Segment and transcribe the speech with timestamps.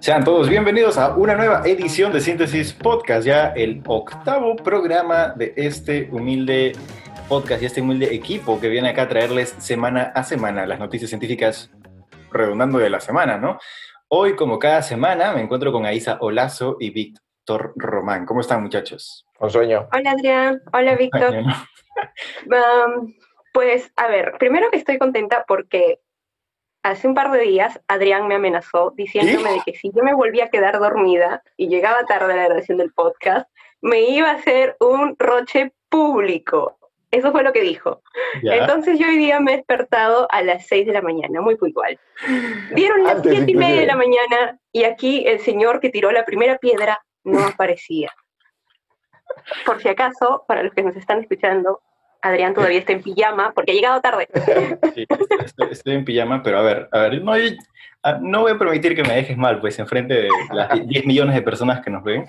[0.00, 5.52] Sean todos bienvenidos a una nueva edición de Síntesis Podcast, ya el octavo programa de
[5.56, 6.72] este humilde
[7.28, 11.10] podcast y este humilde equipo que viene acá a traerles semana a semana las noticias
[11.10, 11.70] científicas
[12.30, 13.58] redundando de la semana, ¿no?
[14.08, 18.24] Hoy, como cada semana, me encuentro con Aisa Olazo y Víctor Román.
[18.24, 19.26] ¿Cómo están, muchachos?
[19.40, 19.88] Un sueño.
[19.92, 20.62] Hola, Adrián.
[20.72, 21.34] Hola, Víctor.
[22.44, 23.14] Um,
[23.54, 26.00] pues, a ver, primero que estoy contenta porque
[26.90, 30.44] hace un par de días Adrián me amenazó diciéndome de que si yo me volvía
[30.44, 33.48] a quedar dormida y llegaba tarde a la grabación del podcast,
[33.80, 36.78] me iba a hacer un roche público.
[37.10, 38.02] Eso fue lo que dijo.
[38.42, 41.98] Entonces yo hoy día me he despertado a las 6 de la mañana, muy puntual.
[42.72, 46.24] Dieron las 7 y media de la mañana y aquí el señor que tiró la
[46.24, 48.12] primera piedra no aparecía.
[49.64, 51.80] Por si acaso, para los que nos están escuchando,
[52.22, 54.28] Adrián todavía está en pijama porque ha llegado tarde.
[55.70, 57.22] Estoy, en pijama, pero a ver, a ver,
[58.20, 61.42] no, voy a permitir que me dejes mal, pues, enfrente de las 10 millones de
[61.42, 62.26] personas que nos ven.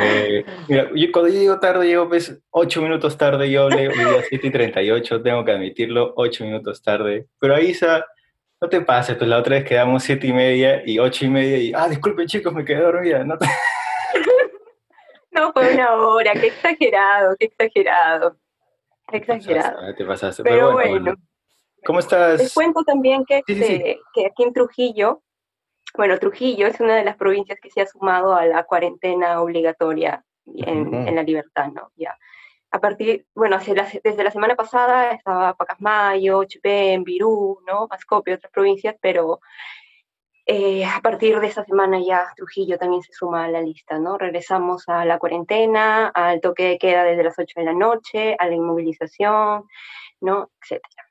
[0.00, 3.96] Eh, mira, yo, cuando yo llego tarde, llego pues 8 minutos tarde, yo hablé hoy
[3.96, 7.26] día 7 y 38, tengo que admitirlo, 8 minutos tarde.
[7.40, 7.74] Pero ahí,
[8.60, 11.58] no te pases, pues la otra vez quedamos 7 y media y 8 y media
[11.58, 13.24] y, ah, disculpen chicos, me quedé dormida.
[13.24, 13.38] No,
[15.38, 18.36] no fue una hora, qué exagerado, qué exagerado.
[19.12, 19.94] exagerado.
[19.94, 21.14] Te pasaste, Pero, bueno,
[21.84, 22.40] ¿Cómo estás?
[22.40, 25.22] Les cuento también que, este, que aquí en Trujillo
[25.96, 30.24] bueno, Trujillo es una de las provincias que se ha sumado a la cuarentena obligatoria
[30.46, 31.90] en, la libertad, ¿no?
[31.96, 32.16] Ya.
[32.70, 37.88] A partir, bueno, desde la semana pasada estaba Pacasmayo, Chipén, Virú, ¿no?
[37.90, 39.40] Ascopio, otras provincias, pero
[40.50, 44.16] eh, a partir de esta semana ya Trujillo también se suma a la lista, ¿no?
[44.16, 48.46] Regresamos a la cuarentena, al toque de queda desde las 8 de la noche, a
[48.46, 49.64] la inmovilización,
[50.22, 50.50] ¿no?
[50.62, 51.06] Etcétera.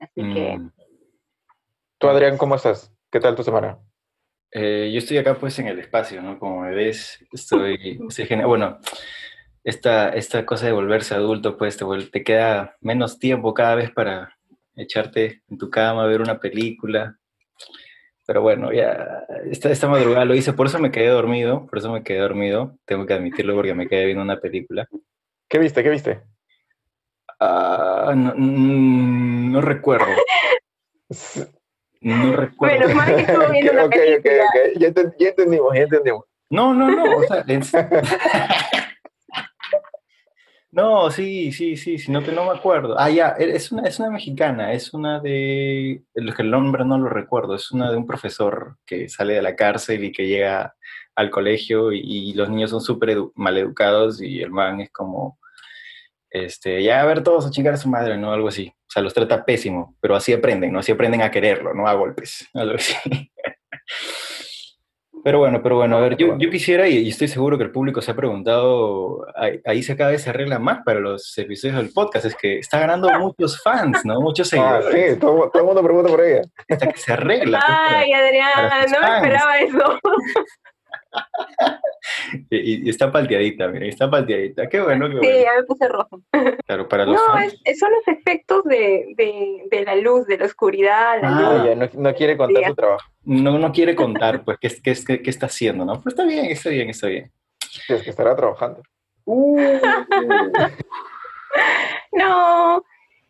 [0.00, 0.56] Así que...
[0.56, 0.72] Mm.
[1.98, 2.90] Tú, Adrián, ¿cómo estás?
[3.10, 3.78] ¿Qué tal tu semana?
[4.50, 6.38] Eh, yo estoy acá pues en el espacio, ¿no?
[6.38, 8.00] Como me ves, estoy,
[8.46, 8.78] bueno,
[9.64, 14.34] esta, esta cosa de volverse adulto pues te, te queda menos tiempo cada vez para
[14.76, 17.18] echarte en tu cama, ver una película.
[18.26, 21.90] Pero bueno, ya esta, esta madrugada lo hice, por eso me quedé dormido, por eso
[21.90, 24.86] me quedé dormido, tengo que admitirlo porque me quedé viendo una película.
[25.48, 25.82] ¿Qué viste?
[25.82, 26.22] ¿Qué viste?
[27.40, 30.06] Ah, no, mm, no recuerdo.
[32.00, 32.78] No recuerdo.
[32.78, 34.44] Bueno, más que estuvo viendo una película.
[34.44, 34.80] Ok, ok, ok.
[35.18, 36.24] Ya, entendimos, ya entendimos.
[36.50, 37.16] No, no, no.
[37.16, 37.44] O sea,
[40.72, 42.98] no, sí, sí, sí, sino que no me acuerdo.
[42.98, 46.02] Ah, ya, es una, es una mexicana, es una de.
[46.14, 50.02] El nombre no lo recuerdo, es una de un profesor que sale de la cárcel
[50.04, 50.74] y que llega
[51.14, 55.38] al colegio y, los niños son súper mal educados y el man es como.
[56.30, 58.32] Este, ya a ver todos a chingar a su madre, ¿no?
[58.32, 58.68] Algo así.
[58.68, 60.78] O sea, los trata pésimo, pero así aprenden, ¿no?
[60.78, 62.48] Así aprenden a quererlo, no a golpes.
[65.24, 68.02] Pero bueno, pero bueno, a ver, yo, yo quisiera, y, estoy seguro que el público
[68.02, 69.24] se ha preguntado,
[69.64, 72.80] ahí, se cada vez se arregla más para los episodios del podcast, es que está
[72.80, 74.20] ganando muchos fans, ¿no?
[74.20, 75.10] Muchos ah, seguidores.
[75.10, 76.42] Ah, sí, todo, el mundo pregunta por ella.
[76.68, 77.62] Hasta que se arregla.
[77.64, 79.98] Pues, Ay, Adrián, no me esperaba eso.
[82.50, 84.68] Y, está palteadita, mira, está palteadita.
[84.68, 85.08] Qué bueno.
[85.20, 86.22] Qué sí, ya me puse rojo.
[86.66, 87.20] Claro, para los No,
[87.78, 89.14] son los efectos de,
[89.70, 91.18] de, la luz, de la oscuridad.
[91.22, 93.10] ah, ya, no, quiere contar su trabajo.
[93.24, 95.94] No, no quiere contar, pues, qué, qué, qué, está haciendo, ¿no?
[95.94, 97.30] Pero está bien, está bien, está bien.
[97.70, 98.82] Sí, es que estará trabajando.
[99.24, 99.56] Uh.
[102.12, 102.82] no,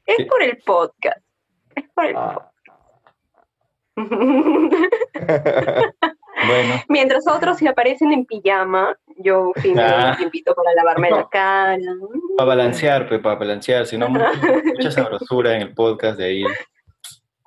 [0.06, 1.20] es por el podcast.
[1.74, 2.34] Es por el ah.
[2.34, 2.52] podcast.
[6.46, 6.82] Bueno.
[6.88, 10.10] Mientras otros se aparecen en pijama, yo fin ah.
[10.10, 11.78] un tiempito para lavarme la cara.
[12.36, 16.44] Para balancear, pues, para balancear, si no, mucha sabrosura en el podcast de ahí.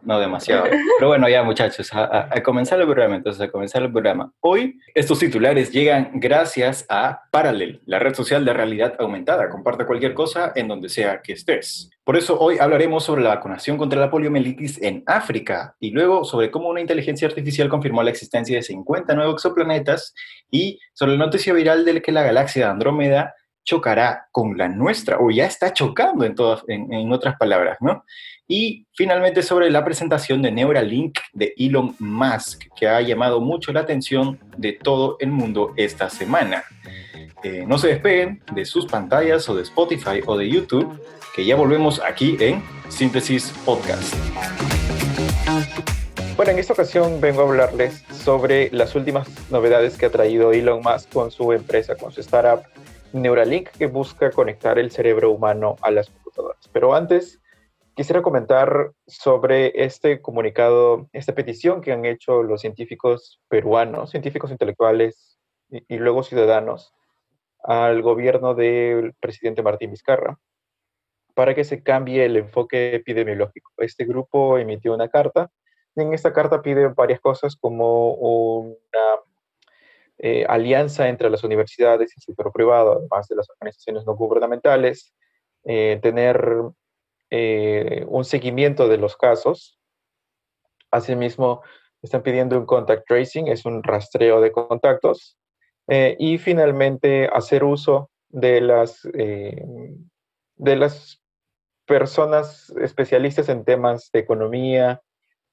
[0.06, 0.66] No demasiado.
[1.00, 4.32] Pero bueno, ya muchachos, a, comenzar el programa, entonces a comenzar el programa.
[4.40, 9.50] Hoy estos titulares llegan gracias a Parallel, la red social de realidad aumentada.
[9.50, 11.90] Comparte cualquier cosa en donde sea que estés.
[12.04, 16.52] Por eso hoy hablaremos sobre la vacunación contra la poliomielitis en África y luego sobre
[16.52, 20.14] cómo una inteligencia artificial confirmó la existencia de 50 nuevos exoplanetas
[20.52, 23.34] y sobre la noticia viral de que la galaxia de Andrómeda
[23.66, 28.06] chocará con la nuestra o ya está chocando en, todas, en, otras palabras, ¿no?
[28.47, 33.82] Y finalmente sobre la presentación de Neuralink de Elon Musk, que ha llamado mucho la
[33.82, 36.64] atención de todo el mundo esta semana.
[37.44, 41.02] Eh, no se despeguen de sus pantallas o de Spotify o de YouTube,
[41.35, 44.14] que ya volvemos aquí en Síntesis Podcast.
[46.35, 50.82] Bueno, en esta ocasión vengo a hablarles sobre las últimas novedades que ha traído Elon
[50.84, 52.64] Musk con su empresa, con su startup
[53.16, 56.70] Neuralink, que busca conectar el cerebro humano a las computadoras.
[56.73, 57.41] Pero antes,
[57.96, 65.40] quisiera comentar sobre este comunicado, esta petición que han hecho los científicos peruanos, científicos intelectuales
[65.70, 66.94] y, luego ciudadanos,
[67.64, 70.38] al gobierno del presidente Martín Vizcarra
[71.34, 73.72] para que se cambie el enfoque epidemiológico.
[73.78, 75.52] Este grupo emitió una carta
[75.96, 79.02] y en esta carta pide varias cosas como una
[80.17, 85.14] eh, alianza entre las universidades y el sector privado, además de las organizaciones no gubernamentales,
[85.66, 86.62] eh, tener
[87.29, 89.78] eh, un seguimiento de los casos.
[90.90, 91.64] Asimismo,
[92.02, 95.38] están pidiendo un contact tracing, es un rastreo de contactos.
[95.88, 101.22] y finalmente, hacer uso de las, de las
[101.85, 105.02] personas especialistas en temas de economía,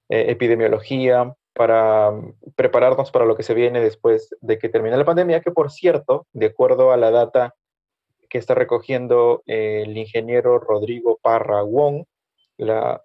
[0.09, 5.41] epidemiología, para mm, prepararnos para lo que se viene después de que termine la pandemia,
[5.41, 7.55] que por cierto, de acuerdo a la data
[8.29, 12.05] que está recogiendo el ingeniero Rodrigo Parra Wong,
[12.57, 13.03] la,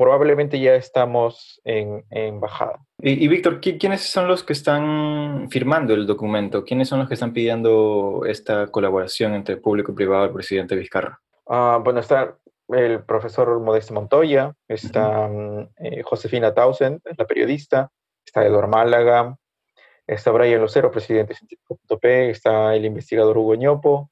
[0.00, 2.80] probablemente ya estamos en, en bajada.
[3.02, 6.64] Y, Víctor, ¿quiénes son los que están firmando el documento?
[6.64, 11.20] ¿Quiénes son los que están pidiendo esta colaboración entre público y privado del presidente Vizcarra?
[11.46, 12.38] Ah, bueno, está
[12.72, 17.90] el profesor Modesto Montoya, está mm, eh, Josefina Tausend, la periodista,
[18.24, 19.36] está Eduardo Málaga,
[20.06, 24.10] está Brian Lucero, presidente de Científico.p, está el investigador Hugo Ñopo,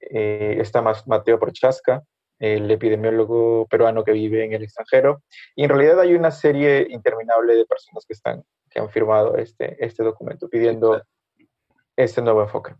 [0.00, 2.02] eh, está Mateo Prochaska,
[2.38, 5.22] el epidemiólogo peruano que vive en el extranjero,
[5.54, 9.82] y en realidad hay una serie interminable de personas que, están, que han firmado este,
[9.84, 11.02] este documento pidiendo
[11.96, 12.74] este nuevo enfoque.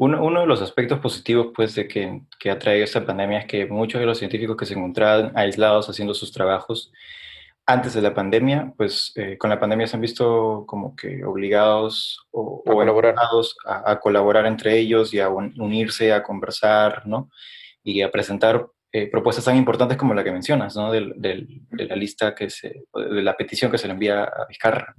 [0.00, 3.46] Uno, uno, de los aspectos positivos pues, de que, que, ha traído esta pandemia es
[3.46, 6.92] que muchos de los científicos que se encontraban aislados haciendo sus trabajos
[7.66, 12.26] antes de la pandemia, pues eh, con la pandemia se han visto como que obligados
[12.30, 13.14] o, a, colaborar.
[13.66, 17.28] A, colaborar entre ellos y a unirse, a conversar, ¿no?
[17.82, 20.90] Y a presentar eh, propuestas tan importantes como la que mencionas, ¿no?
[20.90, 24.94] de la lista que se, de la petición que se le envía a Vizcarra.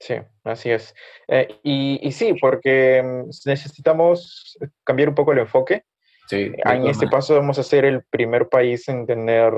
[0.00, 0.14] Sí,
[0.44, 0.94] así es.
[1.26, 5.84] Eh, y, sí, porque mm, necesitamos cambiar un poco el enfoque.
[6.28, 9.52] Sí, en este paso vamos a ser el primer país en tener,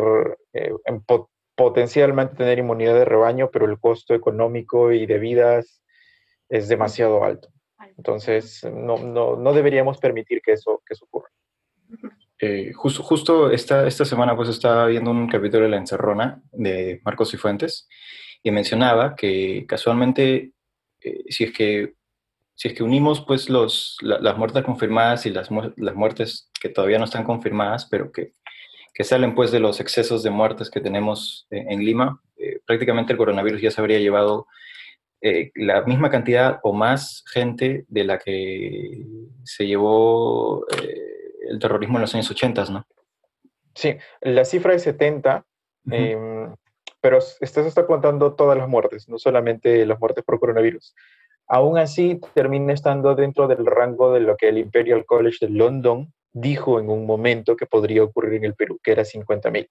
[0.52, 1.04] eh, en
[1.56, 5.82] potencialmente tener inmunidad de rebaño, pero el costo económico y de vidas
[6.48, 7.48] es demasiado alto.
[7.96, 11.28] Entonces, no, no, no deberíamos permitir que eso, que eso ocurra.
[12.38, 17.00] Eh, justo, justo esta, esta semana pues estaba viendo un capítulo de La Encerrona de
[17.04, 17.88] Marcos y Fuentes
[18.42, 20.52] y mencionaba que casualmente,
[21.00, 21.94] eh, si, es que,
[22.54, 26.98] si es que unimos pues los, las muertes confirmadas y las, las muertes que todavía
[26.98, 28.32] no están confirmadas, pero que,
[28.94, 33.18] que salen pues de los excesos de muertes que tenemos en, Lima, eh, prácticamente el
[33.18, 34.46] coronavirus ya se habría llevado
[35.22, 39.04] eh, la misma cantidad o más gente de la que
[39.44, 40.66] se llevó
[41.48, 42.86] el terrorismo en los años 80, ¿no?
[43.74, 45.44] Sí, la cifra es 70,
[47.00, 50.94] pero esto se está contando todas las muertes, no solamente las muertes por coronavirus.
[51.46, 56.12] Aún así, termina estando dentro del rango de lo que el Imperial College de London
[56.32, 59.68] dijo en un momento que podría ocurrir en el Perú, que era 50.000.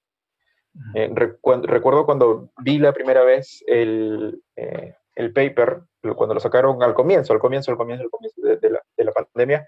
[0.94, 5.82] Eh, recuerdo cuando vi la primera vez el, eh, el, paper,
[6.16, 9.12] cuando lo sacaron al comienzo, al comienzo, al comienzo, al comienzo de, la, de la,
[9.12, 9.68] pandemia,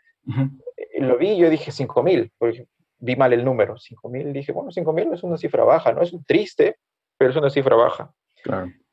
[0.77, 2.67] eh, lo vi y yo dije 5.000, porque
[2.99, 6.77] vi mal el número, 5.000, dije, bueno, 5.000 es una cifra baja, no es triste,
[7.21, 8.11] pero es una cifra baja.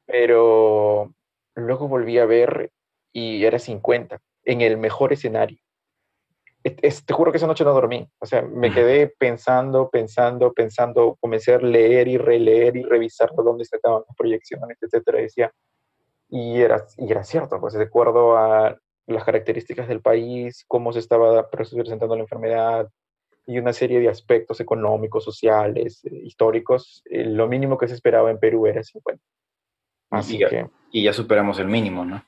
[0.04, 1.14] Pero
[1.54, 2.70] luego volví a ver
[3.10, 5.56] y era 50, en el mejor escenario.
[6.62, 8.06] te juro que esa noche no dormí.
[8.18, 13.62] O sea, me quedé pensando, pensando, pensando, comencé a leer y releer y revisar dónde
[13.62, 15.20] estaban las proyecciones, etcétera.
[15.20, 15.50] Y decía,
[16.28, 20.98] y era, y era cierto, pues de acuerdo a las características del país, cómo se
[20.98, 22.90] estaba presentando la enfermedad,
[23.48, 28.30] y una serie de aspectos económicos, sociales, eh, históricos, eh, lo mínimo que se esperaba
[28.30, 29.24] en Perú era 50.
[30.10, 30.66] Así y ya, que...
[30.92, 32.22] Y ya superamos el mínimo, ¿no?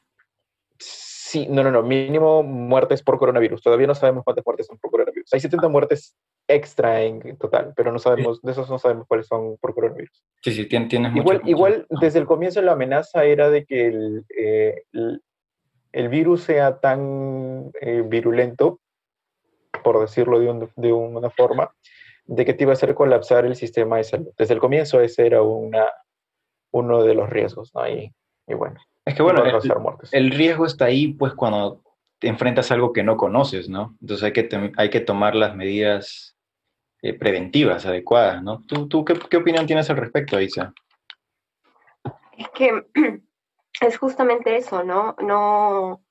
[0.79, 3.61] Sí, no, no, no, mínimo muertes por coronavirus.
[3.61, 5.31] Todavía no sabemos cuántas muertes son por coronavirus.
[5.35, 6.17] Hay 70 muertes
[6.49, 10.25] extra en total, pero no sabemos, de esos no sabemos cuáles son por coronavirus.
[10.43, 14.85] Sí, sí, tienes Igual, igual desde el comienzo la amenaza era de que el, eh,
[15.93, 17.71] el, virus sea tan
[18.07, 18.81] virulento
[19.83, 21.71] por decirlo de, de, una forma,
[22.25, 24.29] de que te iba a hacer colapsar el sistema de salud.
[24.37, 25.87] Desde el comienzo ese era una,
[26.71, 27.89] uno de los riesgos, ¿no?
[27.89, 28.13] Y,
[28.47, 28.81] y bueno.
[29.05, 29.43] Es que bueno,
[30.13, 31.83] el, riesgo está ahí pues cuando
[32.19, 33.97] te enfrentas a algo que no conoces, ¿no?
[34.01, 36.37] Entonces hay que, hay que tomar las medidas
[37.03, 38.63] eh, preventivas adecuadas, ¿no?
[38.67, 40.73] ¿Tú, tú qué, qué, opinión tienes al respecto, Isa?
[42.37, 42.85] Es que
[43.81, 45.17] es justamente eso, ¿no?
[45.21, 46.03] No,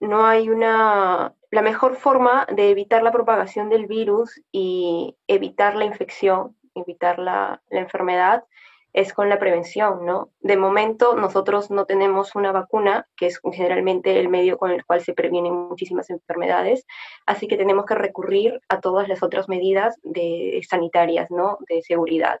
[0.00, 5.84] no hay una la mejor forma de evitar la propagación del virus y evitar la
[5.84, 8.44] infección evitar la, enfermedad
[8.92, 10.30] es con la prevención, ¿no?
[10.40, 15.00] De momento nosotros no tenemos una vacuna, que es generalmente el medio con el cual
[15.00, 16.84] se previenen muchísimas enfermedades,
[17.24, 21.58] así que tenemos que recurrir a todas las otras medidas de, sanitarias, ¿no?
[21.68, 22.40] De seguridad.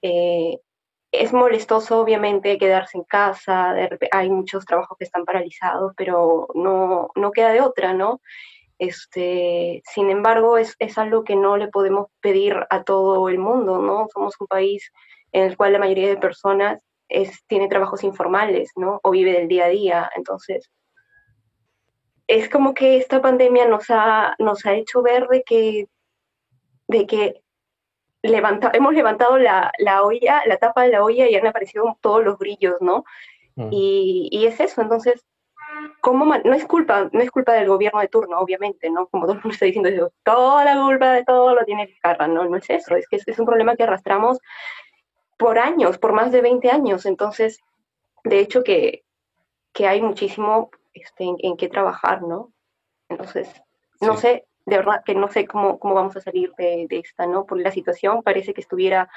[0.00, 0.58] Eh,
[1.20, 3.74] es molestoso, obviamente, quedarse en casa,
[4.12, 8.20] hay muchos trabajos que están paralizados, pero no, no queda de otra, ¿no?
[8.78, 13.78] Este, sin embargo, es, es algo que no le podemos pedir a todo el mundo,
[13.78, 14.08] ¿no?
[14.12, 14.90] Somos un país
[15.32, 19.00] en el cual la mayoría de personas es, tiene trabajos informales, ¿no?
[19.02, 20.10] O vive del día a día.
[20.16, 20.70] Entonces,
[22.26, 25.88] es como que esta pandemia nos ha, nos ha hecho ver de que,
[26.88, 27.43] de que
[28.24, 32.24] levanta, hemos levantado la, la, olla, la tapa de la olla y han aparecido todos
[32.24, 33.04] los brillos, ¿no?
[33.56, 33.68] Mm.
[33.70, 35.24] Y, y, es eso, entonces,
[36.00, 39.06] ¿cómo no es culpa, no es culpa del gobierno de turno, obviamente, ¿no?
[39.08, 42.30] Como todo el mundo está diciendo, toda la culpa de todo lo tiene que cargar,
[42.30, 42.44] ¿no?
[42.44, 44.38] No es eso, es que es, es un problema que arrastramos
[45.36, 47.06] por años, por más de 20 años.
[47.06, 47.60] Entonces,
[48.24, 49.04] de hecho que,
[49.72, 52.52] que hay muchísimo este, en, qué trabajar, ¿no?
[53.08, 53.48] Entonces,
[54.00, 57.46] no sé, de verdad que no sé cómo, cómo vamos a salir de, esta, ¿no?
[57.46, 59.08] Porque la situación parece que estuviera,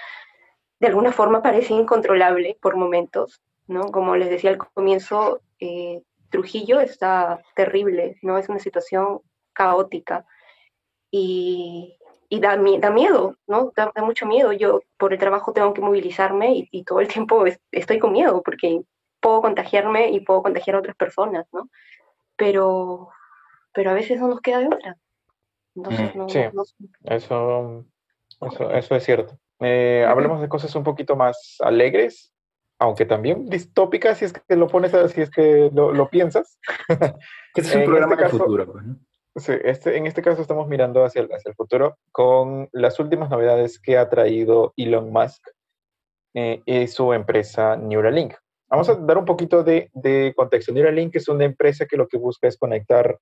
[0.79, 3.91] de alguna forma parece incontrolable por momentos, ¿no?
[3.91, 8.37] Como les decía al comienzo, eh, Trujillo está terrible, ¿no?
[8.37, 9.21] Es una situación
[9.53, 10.25] caótica.
[11.09, 11.97] Y,
[12.29, 13.71] y da, da miedo, ¿no?
[13.75, 14.51] Da, mucho miedo.
[14.51, 18.81] Yo por el trabajo tengo que movilizarme y, todo el tiempo estoy con miedo porque
[19.19, 21.69] puedo contagiarme y puedo contagiar a otras personas, ¿no?
[22.35, 23.09] Pero,
[23.73, 24.97] pero a veces no nos queda de otra.
[25.77, 26.39] Entonces, mm, sí,
[27.03, 27.85] Eso,
[28.73, 29.37] eso, es cierto.
[29.59, 32.33] Eh, hablemos de cosas un poquito más alegres,
[32.79, 36.59] aunque también distópicas si es que lo pones, si es que lo, lo piensas.
[37.55, 38.71] Este es un programa este de futuro.
[38.71, 38.99] Pues, ¿no?
[39.35, 43.29] Sí, este, en este caso estamos mirando hacia el, hacia el futuro con las últimas
[43.29, 45.41] novedades que ha traído Elon Musk
[46.35, 48.33] eh, y su empresa Neuralink.
[48.69, 50.71] Vamos a dar un poquito de, de, contexto.
[50.71, 53.17] Neuralink es una empresa que lo que busca es conectar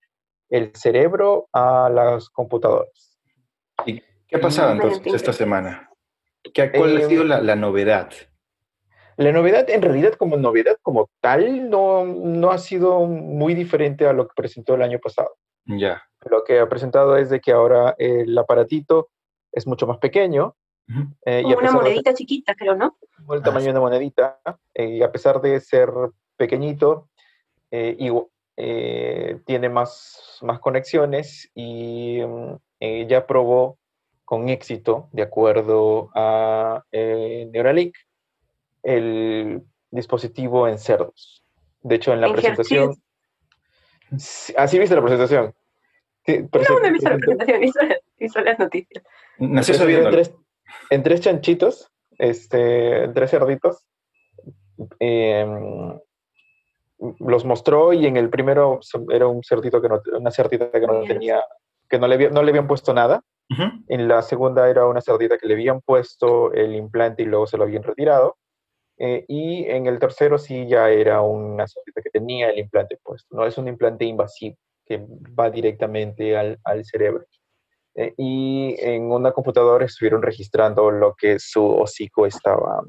[0.50, 3.20] el cerebro a las computadoras.
[3.86, 5.90] ¿Y qué ha pasado entonces esta semana?
[6.54, 8.12] ¿Qué, ¿Cuál ha sido em, la, la, novedad?
[9.18, 14.14] La novedad, en realidad, como novedad como tal, no, no ha sido muy diferente a
[14.14, 15.36] lo que presentó el año pasado.
[15.66, 16.04] Ya.
[16.30, 19.10] Lo que ha presentado es de que ahora el aparatito
[19.52, 20.56] es mucho más pequeño.
[21.25, 22.98] Eh, Como una monedita chiquita, creo, ¿no?
[23.32, 24.40] El tamaño de una monedita.
[24.74, 25.90] Eh, y a pesar de ser
[26.38, 27.10] pequeñito,
[27.72, 28.10] eh, y,
[28.55, 33.77] tiene más, más conexiones y mm, ya probó
[34.24, 37.95] con éxito, de acuerdo a Neuralink,
[38.83, 41.43] el dispositivo en cerdos.
[41.81, 42.95] De hecho, en la presentación...
[44.57, 45.53] Así viste la presentación.
[46.27, 47.63] no, no he visto la presentación,
[48.19, 49.03] hizo, las noticias.
[49.38, 50.33] en, tres,
[50.89, 53.85] en tres chanchitos, este, en tres cerditos.
[55.00, 56.00] Em,
[57.20, 61.04] los mostró y en el primero era un cerdito que no, una cerdita que no
[61.04, 61.44] tenía,
[61.90, 63.22] que no le, no le habían puesto nada.
[63.88, 67.58] En la segunda era una cerdita que le habían puesto el implante y luego se
[67.58, 68.38] lo habían retirado.
[68.98, 73.36] Eh, y en el tercero sí ya era una cerdita que tenía el implante puesto,
[73.36, 75.06] no es un implante invasivo que
[75.38, 77.25] va directamente al, al cerebro.
[77.96, 82.84] Eh, y en una computadora estuvieron registrando lo que su hocico estaba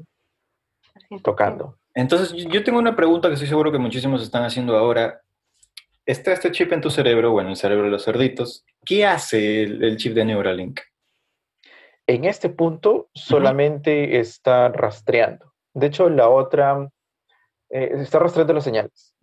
[1.23, 1.76] tocando.
[1.97, 5.23] Entonces, yo tengo una pregunta que estoy seguro que muchísimos están haciendo ahora.
[6.05, 8.63] Está este chip en tu cerebro, bueno, en el cerebro de los cerditos.
[8.85, 10.79] ¿Qué hace el, chip de Neuralink?
[12.05, 15.55] En este punto solamente está rastreando.
[15.73, 16.87] De hecho, la otra,
[17.71, 19.15] eh, está rastreando las señales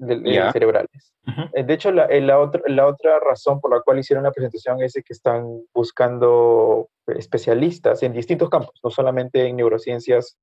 [0.52, 1.14] cerebrales.
[1.54, 4.32] Eh, de hecho, la, eh, la, otra, la otra razón por la cual hicieron la
[4.32, 10.36] presentación es que están buscando especialistas en distintos campos, no solamente en neurociencias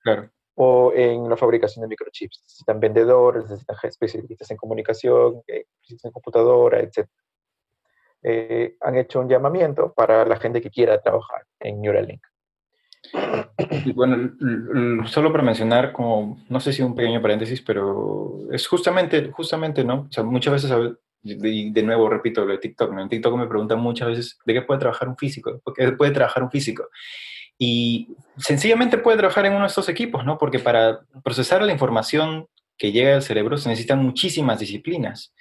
[0.55, 2.41] o en la fabricación de microchips.
[2.43, 7.07] Necesitan vendedores, necesitan especialistas en comunicación, especialistas en computadora, etc.
[8.81, 12.21] han hecho un llamamiento para la gente que quiera trabajar en Neuralink.
[13.95, 19.83] Bueno, solo para mencionar, como, no sé si un pequeño paréntesis, pero es justamente, justamente,
[19.83, 20.07] ¿no?
[20.09, 20.71] O sea, muchas veces,
[21.23, 23.01] de, de nuevo, repito, lo de TikTok, ¿no?
[23.01, 25.51] En TikTok me preguntan muchas veces, ¿de qué puede trabajar un físico?
[25.51, 26.87] ¿De qué puede trabajar un físico?
[27.63, 30.39] Y sencillamente puede trabajar en uno de estos equipos, ¿no?
[30.39, 35.31] Porque para procesar la información que llega al cerebro se necesitan muchísimas disciplinas.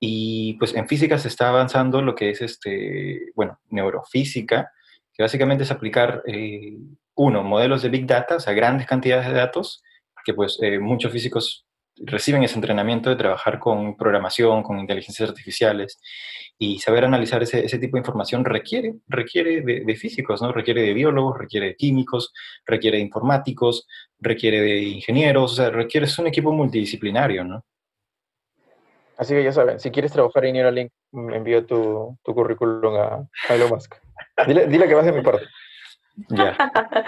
[0.00, 4.72] Y pues en física se está avanzando lo que es, este, bueno, neurofísica,
[5.14, 6.78] que básicamente es aplicar, eh,
[7.14, 9.84] uno, modelos de Big Data, o sea, grandes cantidades de datos,
[10.24, 11.64] que pues eh, muchos físicos
[12.04, 16.00] reciben ese entrenamiento de trabajar con programación, con inteligencias artificiales
[16.58, 20.52] y saber analizar ese, ese tipo de información requiere, requiere de, físicos, ¿no?
[20.52, 22.32] Requiere de biólogos, requiere de químicos,
[22.66, 23.86] requiere de informáticos,
[24.18, 27.64] requiere de ingenieros, o sea, requiere, es un equipo multidisciplinario, ¿no?
[29.16, 33.28] Así que ya saben, si quieres trabajar en Neuralink, me envío tu, tu currículum a,
[33.48, 33.94] Elon Musk.
[34.46, 35.46] Dile, dile que vas de mi parte.
[36.28, 36.56] Ya.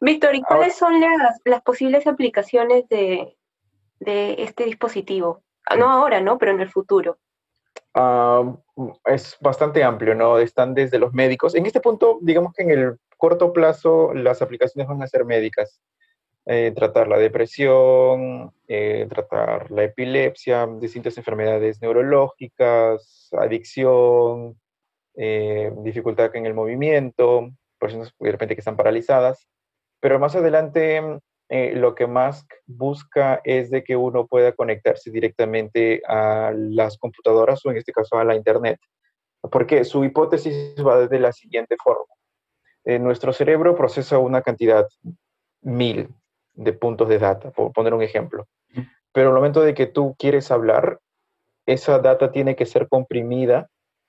[0.00, 3.36] Víctor, ¿y cuáles son las, las posibles aplicaciones de,
[4.04, 5.42] de este dispositivo?
[5.76, 6.38] No ahora, ¿no?
[6.38, 7.18] Pero en el futuro.
[7.94, 8.54] Ah,
[9.04, 10.38] es bastante amplio, ¿no?
[10.38, 11.54] Están desde los médicos.
[11.54, 15.80] En este punto, digamos que en el corto plazo las aplicaciones van a ser médicas.
[16.44, 24.58] Eh, tratar la depresión, eh, tratar la epilepsia, distintas enfermedades neurológicas, adicción,
[25.14, 29.46] eh, dificultad en el movimiento, personas de repente que están paralizadas.
[30.00, 31.00] Pero más adelante
[31.54, 37.60] eh, lo que Musk busca es de que uno pueda conectarse directamente a las computadoras
[37.66, 38.80] o en este caso a la Internet.
[39.42, 42.06] Porque su hipótesis va de la siguiente forma.
[42.86, 44.88] Eh, nuestro cerebro procesa una cantidad
[45.60, 46.08] mil
[46.54, 48.46] de puntos de data, por poner un ejemplo.
[49.12, 51.00] Pero al momento de que tú quieres hablar,
[51.66, 53.68] esa data tiene que ser comprimida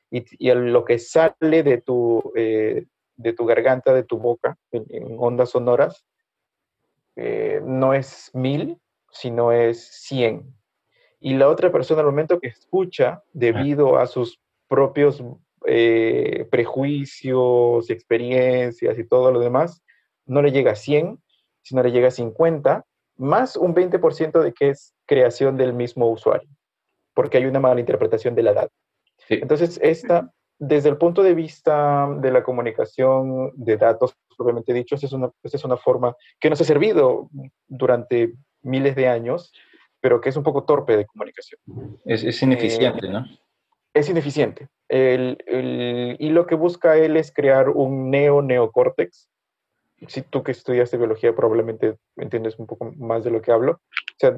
[0.10, 2.86] y, lo que sale de tu, eh,
[3.18, 6.06] de tu garganta, de tu boca, en ondas sonoras,
[7.16, 8.78] eh, no es mil,
[9.12, 10.54] sino es cien.
[11.20, 15.24] Y la otra persona al momento que escucha, debido a sus propios
[15.66, 19.82] eh, prejuicios, experiencias y todo lo demás,
[20.26, 21.22] no le llega a 100,
[21.62, 22.86] sino le llega a 50,
[23.18, 26.50] más un 20% de que es creación del mismo usuario,
[27.14, 28.70] porque hay una mala interpretación de la edad.
[29.30, 35.08] Entonces, esta, desde el punto de vista de la comunicación de datos propiamente dicho, esta
[35.08, 37.30] es, una, es una forma que nos ha servido
[37.68, 39.54] durante miles de años,
[40.02, 41.60] pero que es un poco torpe de comunicación.
[42.06, 43.26] Es, es ineficiente, ¿no?
[43.94, 44.68] Es ineficiente.
[44.90, 49.30] El, el, y lo que busca él es crear un neo-neocórtex.
[50.08, 53.74] Si tú que estudiaste biología probablemente entiendes un poco más de lo que hablo.
[53.74, 54.38] O sea,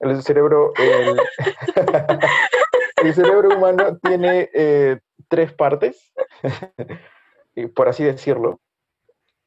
[0.00, 1.18] el cerebro, el,
[3.04, 6.12] el cerebro humano tiene eh, tres partes,
[7.74, 8.60] por así decirlo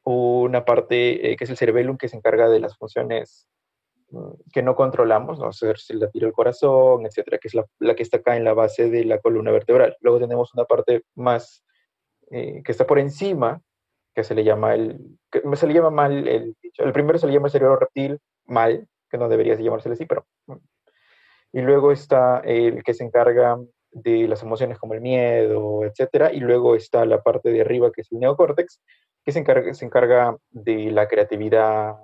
[0.04, 3.48] una parte eh, que es el cerebellum que se encarga de las funciones
[4.10, 5.52] mm, que no controlamos, ¿no?
[5.52, 8.90] sé si latido el corazón, etcétera, que es la, que está acá en la base
[8.90, 9.96] de la columna vertebral.
[10.00, 11.64] Luego tenemos una parte más
[12.30, 13.60] eh, que está por encima,
[14.14, 17.32] que se le llama el, que se le llama mal, el, el primero se le
[17.32, 20.26] llama el cerebro reptil, mal, que no debería llamársele así, pero...
[20.46, 20.56] Mm.
[21.54, 23.58] Y luego está el que se encarga
[23.92, 28.00] de las emociones como el miedo, etcétera, y luego está la parte de arriba que
[28.00, 28.80] es el neocórtex,
[29.24, 31.94] que se encarga, se encarga de la creatividad,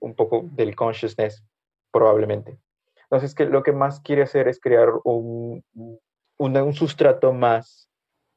[0.00, 1.44] un poco del consciousness,
[1.90, 2.58] probablemente.
[3.04, 5.64] Entonces, que lo que más quiere hacer es crear un,
[6.36, 7.88] un, sustrato más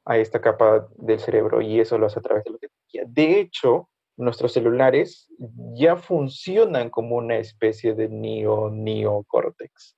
[0.06, 3.04] a esta capa del cerebro y eso lo hace a través de la tecnología.
[3.08, 5.28] De hecho, nuestros celulares
[5.74, 9.97] ya funcionan como una especie de neo neocórtex.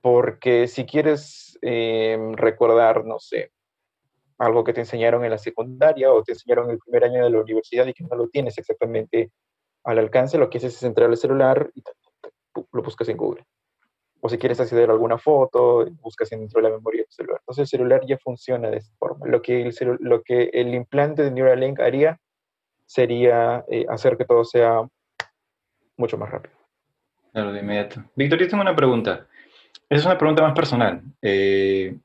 [0.00, 3.52] Porque si quieres eh, recordar, no sé,
[4.38, 7.30] algo que te enseñaron en la secundaria o te enseñaron en el primer año de
[7.30, 9.30] la universidad y que no lo tienes exactamente
[9.84, 11.82] al alcance, lo que haces es entrar al celular y
[12.72, 13.44] lo buscas en Google.
[14.22, 17.40] O si quieres acceder a alguna foto, buscas dentro de la memoria del celular.
[17.40, 19.26] Entonces el celular ya funciona de esta forma.
[19.26, 22.18] Lo que el, lo que el implante de Neuralink haría
[22.84, 24.86] sería eh, hacer que todo sea
[25.96, 26.54] mucho más rápido.
[27.32, 28.02] Claro, de inmediato.
[28.14, 29.26] Víctor, yo tengo una pregunta.
[29.90, 31.02] Es una pregunta más personal.
[31.20, 31.98] Eh,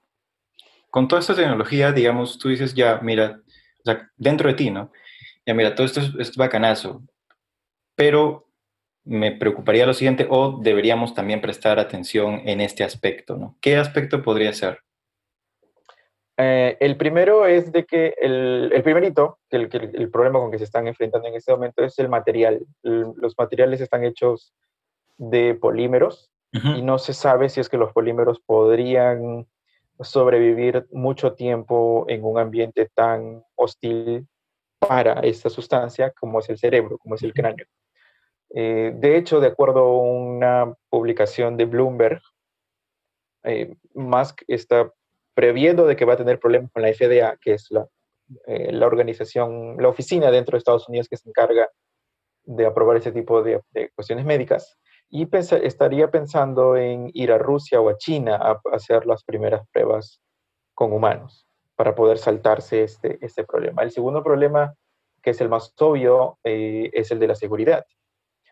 [0.89, 3.41] con toda esta tecnología, digamos, tú dices, ya, mira,
[4.17, 4.91] dentro de ti, ¿no?
[5.45, 7.03] Ya, mira, todo esto es, bacanazo,
[7.93, 8.47] pero
[9.03, 13.55] me preocuparía lo siguiente, o deberíamos también prestar atención en este aspecto, ¿no?
[13.61, 14.79] ¿Qué aspecto podría ser?
[16.37, 20.57] Eh, el primero es de que el, el primerito, que el, el, problema con que
[20.57, 22.65] se están enfrentando en este momento es el material.
[22.81, 24.55] los materiales están hechos
[25.17, 26.31] de polímeros
[26.63, 29.47] y no se sabe si es que los polímeros podrían
[29.99, 34.27] sobrevivir mucho tiempo en un ambiente tan hostil
[34.79, 37.65] para esta sustancia como es el cerebro, como es el cráneo.
[38.53, 42.21] Eh, de hecho, de acuerdo a una publicación de Bloomberg,
[43.43, 44.91] eh, Musk está
[45.33, 47.87] previendo de que va a tener problemas con la FDA, que es la,
[48.47, 51.69] eh, la organización, la oficina dentro de Estados Unidos que se encarga
[52.43, 54.77] de aprobar ese tipo de, de cuestiones médicas
[55.15, 60.19] y estaría pensando en ir a Rusia o a China a hacer las primeras pruebas
[60.73, 61.47] con humanos
[61.77, 63.81] para poder saltarse este, este problema.
[63.81, 64.75] El segundo problema,
[65.21, 67.85] que es el más obvio, eh, es el de la seguridad.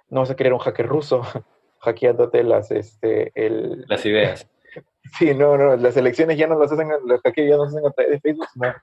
[0.08, 1.23] No vas a querer un hacker ruso
[1.80, 3.84] hackeándote las, este, el...
[3.89, 4.47] Las ideas.
[5.19, 7.88] Sí, no, no, las elecciones ya no las hacen, los hackeos ya no se hacen
[7.88, 8.73] a través de Facebook, sino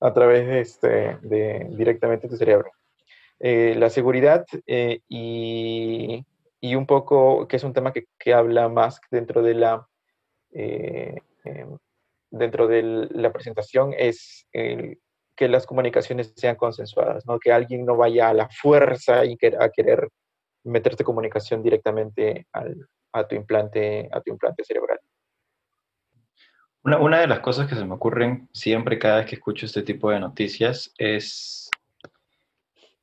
[0.00, 2.70] a través de, este, de directamente tu cerebro.
[3.40, 6.24] Eh, la seguridad eh, y,
[6.70, 9.88] y, un poco, que es un tema que, que habla más dentro de la,
[10.52, 11.76] eh, em,
[12.30, 14.46] dentro de la presentación, es
[15.36, 17.38] que las comunicaciones sean consensuadas, ¿no?
[17.38, 20.08] que alguien no vaya a la fuerza y a querer
[20.64, 24.98] meterte comunicación directamente al, a, tu implante, a tu implante cerebral.
[26.82, 29.82] Una, una, de las cosas que se me ocurren siempre cada vez que escucho este
[29.82, 31.68] tipo de noticias es,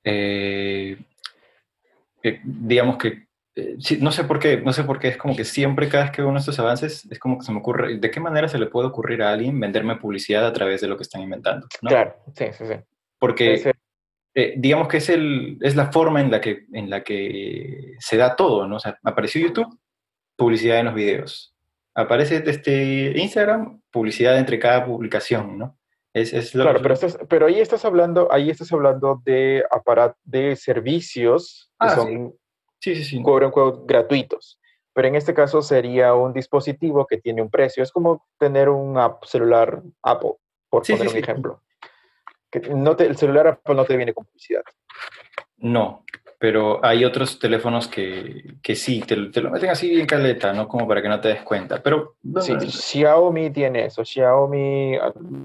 [0.04, 0.98] eh,
[2.24, 5.46] eh, digamos que, eh, no sé por qué, no sé por qué, es como que
[5.46, 7.98] siempre cada vez que veo uno de estos avances, es como que se me ocurre,
[7.98, 10.98] ¿de qué manera se le puede ocurrir a alguien venderme publicidad a través de lo
[10.98, 11.68] que están inventando?
[11.82, 12.76] Claro, sí, sí, sí.
[13.20, 13.74] Porque...
[14.58, 18.36] digamos que es, el, es la forma en la, que, en la que se da
[18.36, 18.78] todo, ¿no?
[18.78, 19.80] O sea, apareció YouTube,
[20.36, 21.54] publicidad en los videos
[21.96, 25.78] aparece este Instagram, publicidad entre cada publicación, ¿no?
[26.14, 26.96] Es, es claro, pero,
[27.28, 32.36] pero ahí estás hablando, ahí estás hablando de aparat de servicios que ah, son
[32.84, 32.96] sí.
[32.96, 33.24] Sí, sí,
[33.86, 34.60] gratuitos.
[34.94, 37.82] Pero en este caso sería un dispositivo que tiene un precio.
[37.82, 40.34] Es como tener un celular Apple,
[40.70, 41.62] por poner un ejemplo.
[42.52, 44.62] Que no el celular Apple no te viene con publicidad.
[45.58, 46.04] No,
[46.38, 50.68] pero hay otros teléfonos que, que sí, te, lo meten así bien caleta, ¿no?
[50.68, 51.82] Como para que no te des cuenta.
[51.82, 54.04] Pero sí, Xiaomi tiene eso.
[54.04, 54.98] Xiaomi,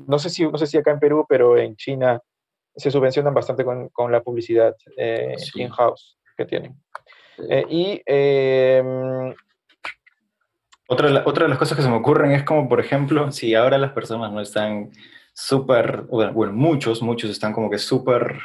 [0.08, 2.20] no sé, si, no sé si acá en Perú, pero en China
[2.76, 6.76] se subvencionan bastante con, con la publicidad eh, in-house que tienen.
[7.48, 9.34] Eh, y em,
[10.88, 13.78] otra, otra de las cosas que se me ocurren es como, por ejemplo, si ahora
[13.78, 14.90] las personas no están
[15.32, 18.40] súper, bueno, muchos, muchos están como que súper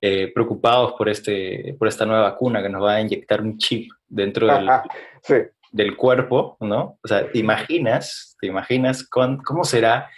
[0.00, 3.90] eh, preocupados por, este, por esta nueva vacuna que nos va a inyectar un chip
[4.08, 6.98] dentro del, del cuerpo, ¿no?
[7.02, 10.08] O sea, ¿te imaginas, te imaginas cómo será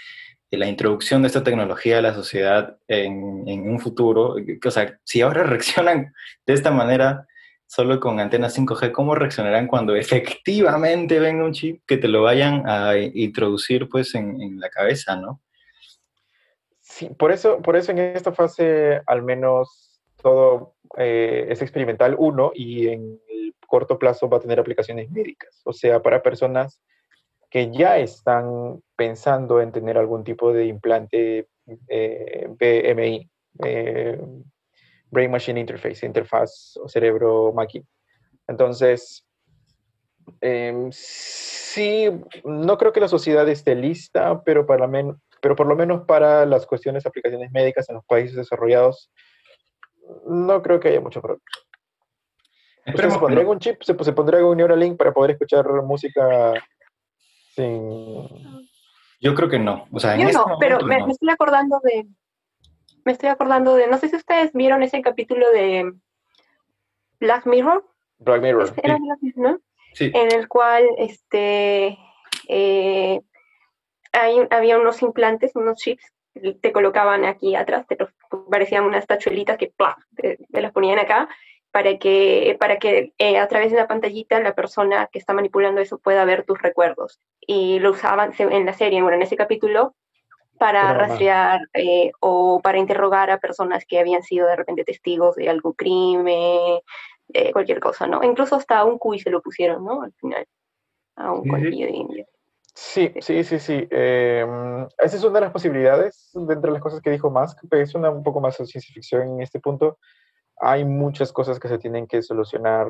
[0.56, 4.36] la introducción de esta tecnología a la sociedad en, un futuro?
[4.64, 6.12] O sea, si ahora reaccionan
[6.46, 7.26] de esta manera
[7.66, 12.64] solo con antenas 5G, ¿cómo reaccionarán cuando efectivamente venga un chip que te lo vayan
[12.66, 15.40] a introducir pues en, en la cabeza, ¿no?
[16.80, 22.52] Sí, por eso, por eso en esta fase al menos todo eh, es experimental, uno,
[22.54, 26.82] y en el corto plazo va a tener aplicaciones médicas, o sea, para personas
[27.52, 31.48] que ya están pensando en tener algún tipo de implante
[31.86, 33.30] eh, BMI,
[33.62, 34.18] eh,
[35.10, 37.84] Brain Machine Interface, interfaz cerebro-máquina.
[38.48, 39.26] Entonces,
[40.40, 42.08] em, sí,
[42.42, 46.46] no creo que la sociedad esté lista, pero para, men pero por lo menos para
[46.46, 49.12] las cuestiones de aplicaciones médicas en los países desarrollados,
[50.26, 51.44] no creo que haya mucho problema.
[52.86, 53.82] ¿Se pondría un chip?
[53.82, 56.54] ¿Se, ¿Se pondría un Neuralink para poder escuchar música
[57.56, 59.86] Yo creo que no.
[59.92, 62.06] O sea, Yo este no, pero me, estoy acordando de...
[63.04, 63.86] Me estoy acordando de...
[63.86, 65.92] No sé si ustedes vieron ese capítulo de
[67.20, 67.84] Black Mirror.
[68.18, 68.74] Black Mirror.
[68.82, 69.60] Era Black Mirror, ¿no?
[69.94, 70.10] Sí.
[70.14, 71.98] En el cual este,
[72.48, 73.20] eh,
[74.12, 76.12] había unos implantes, unos chips,
[76.60, 77.96] te colocaban aquí atrás, te
[78.50, 79.72] parecían unas tachuelitas que
[80.16, 81.28] te, las ponían acá
[81.72, 85.80] para que, para que eh, a través de la pantallita la persona que está manipulando
[85.80, 87.20] eso pueda ver tus recuerdos.
[87.40, 89.94] Y lo usaban en la serie, bueno, en ese capítulo,
[90.58, 95.48] para rastrear eh, o para interrogar a personas que habían sido de repente testigos de
[95.48, 96.78] algún crimen,
[97.32, 98.22] eh, cualquier cosa, ¿no?
[98.22, 100.02] Incluso hasta a un cuy se lo pusieron, ¿no?
[100.02, 100.46] Al final,
[101.16, 102.26] a un conillo de India.
[102.74, 103.88] Sí, sí, sí, sí.
[103.90, 107.82] Em, esa es una de las posibilidades, de entre las cosas que dijo Musk, pero
[107.82, 109.98] es una un poco más de ciencia ficción en este punto.
[110.64, 112.88] Hay muchas cosas que se tienen que solucionar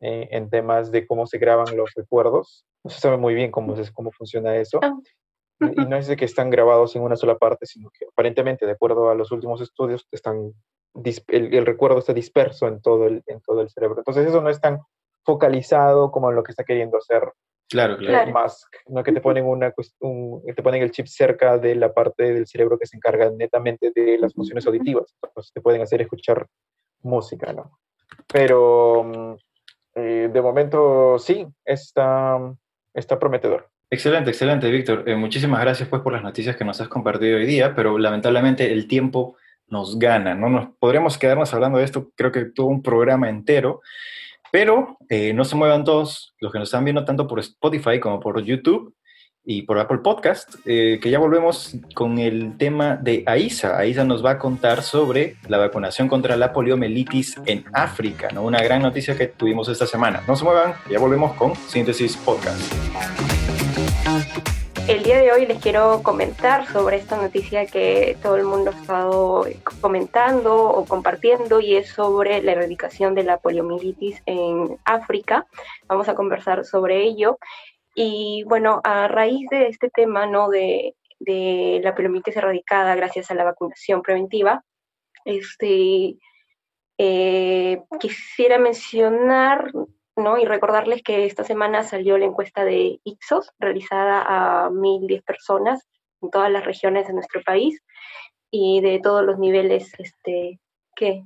[0.00, 2.64] eh, en temas de cómo se graban los recuerdos.
[2.84, 4.78] No se sabe muy bien cómo, es, cómo funciona eso.
[4.82, 4.94] Ah.
[5.60, 8.72] Y no es de que están grabados en una sola parte, sino que aparentemente, de
[8.72, 10.52] acuerdo a los últimos estudios, están,
[10.94, 13.98] el, el recuerdo está disperso en todo, el, en todo el cerebro.
[13.98, 14.78] Entonces eso no es tan
[15.24, 17.32] focalizado como lo que está queriendo hacer
[17.68, 18.32] Claro, claro.
[18.32, 19.02] Mask, ¿no?
[19.02, 22.86] Que te ponen, una, te ponen el chip cerca de la parte del cerebro que
[22.86, 25.14] se encarga netamente de las funciones auditivas.
[25.22, 26.46] Entonces te pueden hacer escuchar
[27.02, 27.78] música, ¿no?
[28.32, 29.34] Pero mm,
[29.94, 32.38] eh, de momento sí, está,
[32.94, 33.68] está prometedor.
[33.90, 35.08] Excelente, excelente, Víctor.
[35.08, 38.70] Eh, muchísimas gracias pues por las noticias que nos has compartido hoy día, pero lamentablemente
[38.70, 40.48] el tiempo nos gana, ¿no?
[40.48, 43.80] Nos, podremos quedarnos hablando de esto, creo que todo un programa entero.
[44.50, 48.18] Pero eh, no se muevan todos los que nos están viendo tanto por Spotify como
[48.18, 48.94] por YouTube.
[49.50, 53.78] Y por Apple Podcast, eh, que ya volvemos con el tema de AISA.
[53.78, 58.42] AISA nos va a contar sobre la vacunación contra la poliomielitis en África, ¿no?
[58.42, 60.22] una gran noticia que tuvimos esta semana.
[60.28, 62.60] No se muevan, ya volvemos con Síntesis Podcast.
[64.86, 68.78] El día de hoy les quiero comentar sobre esta noticia que todo el mundo ha
[68.78, 69.46] estado
[69.80, 75.46] comentando o compartiendo y es sobre la erradicación de la poliomielitis en África.
[75.86, 77.38] Vamos a conversar sobre ello
[78.00, 80.48] y bueno, a raíz de este tema, ¿no?
[80.48, 84.64] De, de la poliomielitis erradicada gracias a la vacunación preventiva,
[85.24, 86.16] este,
[86.96, 89.72] eh, quisiera mencionar
[90.16, 90.38] ¿no?
[90.38, 95.88] y recordarles que esta semana salió la encuesta de Ipsos, realizada a 1.010 personas
[96.22, 97.82] en todas las regiones de nuestro país
[98.52, 100.60] y de todos los niveles este,
[100.94, 101.24] que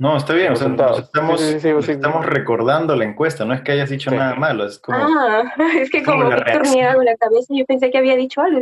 [0.00, 4.10] no, está bien, o sea, estamos, estamos recordando la encuesta, no es que hayas dicho
[4.10, 4.96] nada malo, es como...
[4.98, 5.42] Ah,
[5.78, 8.60] es que como, Víctor me la cabeza, yo pensé que había dicho algo.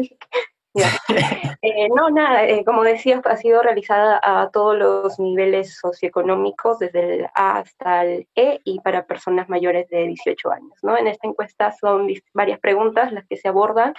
[1.60, 7.16] Eh, no, nada, eh, como decías, ha sido realizada a todos los niveles socioeconómicos, desde
[7.16, 10.78] el A hasta el E y para personas mayores de 18 años.
[10.82, 10.96] ¿no?
[10.96, 13.94] En esta encuesta son varias preguntas las que se abordan,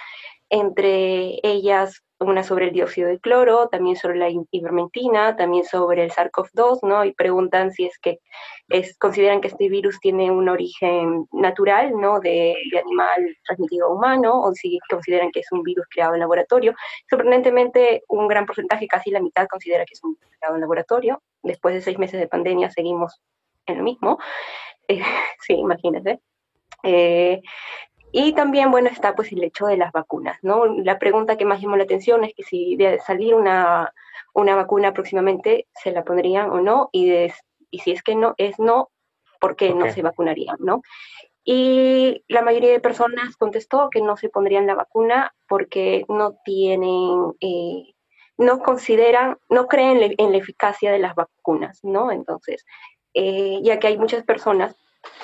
[0.48, 6.10] entre ellas una sobre el dióxido de cloro, también sobre la ivermectina, también sobre el
[6.10, 7.04] SARS-CoV-2, ¿no?
[7.04, 8.20] Y preguntan si es que
[8.68, 12.20] es, consideran que este virus tiene un origen natural, ¿no?
[12.20, 16.74] De, animal transmitido a humano, o si consideran que es un virus creado en laboratorio.
[17.08, 21.22] Sorprendentemente, un gran porcentaje, casi la mitad, considera que es un virus creado en laboratorio.
[21.42, 23.20] Después de seis meses de pandemia, seguimos
[23.66, 24.18] en lo mismo.
[24.88, 25.00] Eh,
[25.40, 26.20] sí, imagínense.
[26.82, 27.42] Eh,
[28.12, 30.66] y también, bueno, está pues el hecho de las vacunas, ¿no?
[30.66, 33.92] La pregunta que más llamó la atención es que si de salir una,
[34.34, 36.88] una vacuna próximamente, ¿se la pondrían o no?
[36.92, 37.12] Y,
[37.70, 38.90] y si es que no, es no,
[39.40, 40.82] ¿por qué no se vacunarían, no?
[41.44, 47.32] Y la mayoría de personas contestó que no se pondrían la vacuna porque no tienen,
[47.40, 47.94] eh,
[48.36, 52.12] no consideran, no creen en la eficacia de las vacunas, ¿no?
[52.12, 52.66] Entonces,
[53.14, 54.76] eh, ya que hay muchas personas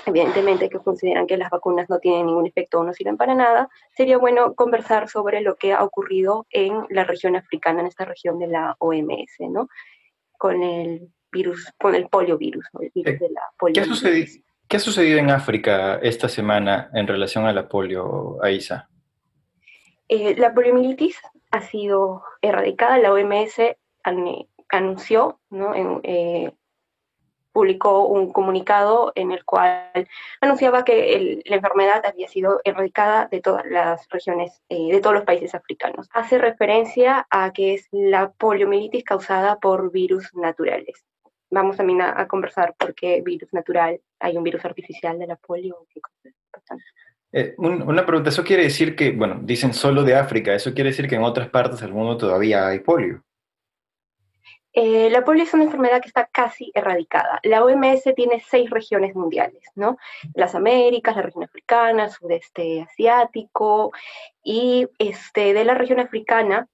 [0.06, 3.68] evidentemente que consideran que las vacunas no tienen ningún efecto o no sirven para nada,
[3.94, 8.38] sería bueno conversar sobre lo que ha ocurrido en la región africana, en esta región
[8.38, 9.68] de la OMS, ¿no?
[10.38, 14.26] Con el virus, con el poliovirus, el virus eh, de la ¿Qué, ha sucedido,
[14.68, 18.88] ¿Qué ha sucedido en África esta semana en relación a la polio, Aisa?
[20.08, 23.60] Eh, la poliomielitis ha sido erradicada, la OMS
[24.68, 25.74] anunció ¿no?
[25.74, 26.52] en, eh,
[27.56, 30.06] publicó un comunicado en el cual
[30.42, 35.24] anunciaba que la enfermedad había sido erradicada de todas las regiones, eh, de todos los
[35.24, 36.06] países africanos.
[36.12, 41.02] Hace referencia a que es la poliomielitis causada por virus naturales.
[41.50, 45.36] Vamos también a, a conversar por qué virus natural, hay un virus artificial de la
[45.36, 45.86] polio.
[47.32, 51.08] Eh, una pregunta, ¿eso quiere decir que, bueno, dicen solo de África, ¿eso quiere decir
[51.08, 53.22] que en otras partes del mundo todavía hay polio?
[54.78, 57.40] Eh, la polio es una enfermedad que está casi erradicada.
[57.44, 59.96] La OMS tiene seis regiones mundiales, ¿no?
[60.34, 63.90] Las Américas, la región africana, sudeste asiático,
[64.44, 66.68] y este, de la región africana,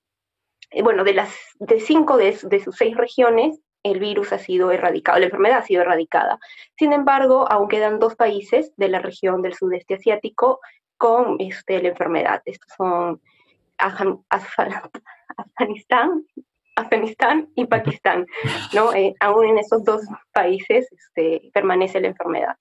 [0.72, 5.20] eh, bueno, de, las, de cinco de, sus seis regiones, el virus ha sido erradicado,
[5.20, 6.40] la enfermedad ha sido erradicada.
[6.76, 10.58] Sin embargo, aún quedan dos países de la región del sudeste asiático
[10.96, 12.42] con este, la enfermedad.
[12.46, 13.20] Estos son
[15.36, 16.26] Afganistán
[16.74, 18.26] Afganistán y Pakistán,
[18.72, 18.94] ¿no?
[18.94, 22.56] Eh, aún en esos dos países este, permanece la enfermedad.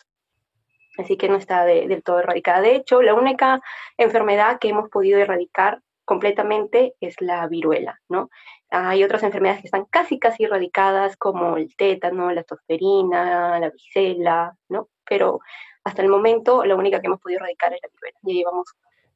[0.97, 2.61] Así que no está del todo erradicada.
[2.61, 3.61] De hecho, la única
[3.97, 8.29] enfermedad que hemos podido erradicar completamente es la viruela, ¿no?
[8.69, 14.55] Hay otras enfermedades que están casi, casi erradicadas, como el tétano, la tosferina, la visela,
[14.67, 14.89] ¿no?
[15.07, 15.39] Pero
[15.83, 18.17] hasta el momento, la única que hemos podido erradicar es la viruela.
[18.23, 18.67] Ya llevamos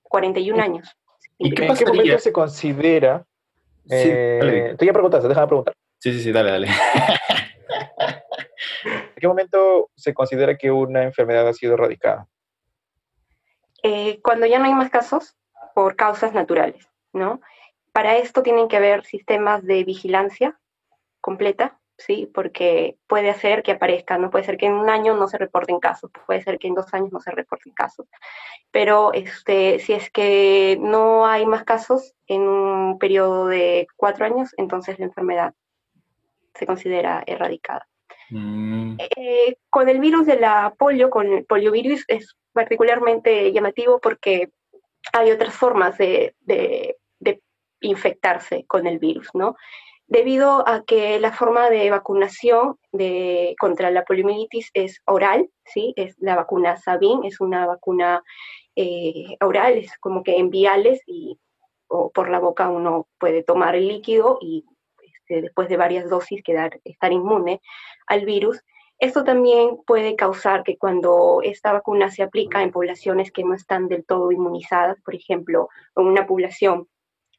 [0.04, 0.98] 41 años.
[1.38, 3.26] ¿Y qué ¿En qué momento se considera
[3.88, 5.76] Sí, eh, tú ya preguntaste, déjame preguntar.
[6.00, 6.68] Sí, sí, sí, dale, dale.
[8.86, 12.28] ¿En qué momento se considera que una enfermedad ha sido erradicada?
[13.84, 15.36] Eh, cuando ya no hay más casos
[15.74, 17.42] por causas naturales, ¿no?
[17.92, 20.60] Para esto tienen que haber sistemas de vigilancia
[21.22, 22.30] completa, ¿sí?
[22.34, 25.80] Porque puede hacer que aparezca, no puede ser que en un año no se reporten
[25.80, 28.08] casos, puede ser que en dos años no se reporten casos.
[28.72, 34.54] Pero este, si es que no hay más casos en un periodo de cuatro años,
[34.58, 35.54] entonces la enfermedad
[36.54, 37.88] se considera erradicada.
[38.30, 38.98] Mm.
[39.00, 44.52] Eh, con el virus de la polio, con el poliovirus, es particularmente llamativo porque
[45.14, 47.42] hay otras formas de, de, de
[47.82, 49.56] infectarse con el virus, ¿no?
[50.08, 55.94] Debido a que la forma de vacunación de, contra la poliomielitis es oral, ¿sí?
[55.96, 58.24] es la vacuna Sabin, es una vacuna
[58.76, 61.40] eh, orales, como que en viales y
[61.88, 64.66] o por la boca uno puede tomar el líquido y
[65.04, 67.62] este, después de varias dosis quedar, estar inmune
[68.08, 68.62] al virus.
[68.98, 73.88] Esto también puede causar que cuando esta vacuna se aplica en poblaciones que no están
[73.88, 76.88] del todo inmunizadas, por ejemplo, en una población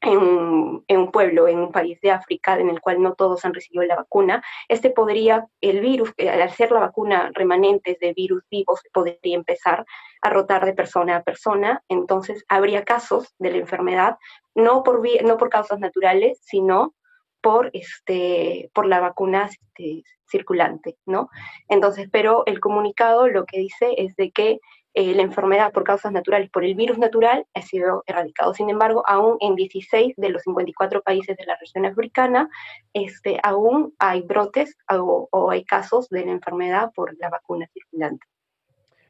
[0.01, 3.83] en un, pueblo, en un país de África, en el cual no todos han recibido
[3.83, 8.81] la vacuna, este podría, el virus, eh, al ser la vacuna remanentes de virus vivos,
[8.93, 9.85] podría empezar
[10.21, 14.17] a rotar de persona a persona, entonces habría casos de la enfermedad,
[14.55, 16.93] no por, no por causas naturales, sino
[17.41, 21.29] por, este, por la vacuna este, circulante, ¿no?
[21.69, 24.59] Entonces, pero el comunicado lo que dice es de que
[24.99, 28.55] eh, la enfermedad por causas naturales, por el virus natural, ha sido erradicado.
[28.55, 32.49] Sin embargo, aún en 16 de los 54 países de la región africana,
[32.93, 38.25] este, aún hay brotes o, hay casos de la enfermedad por la vacuna circulante.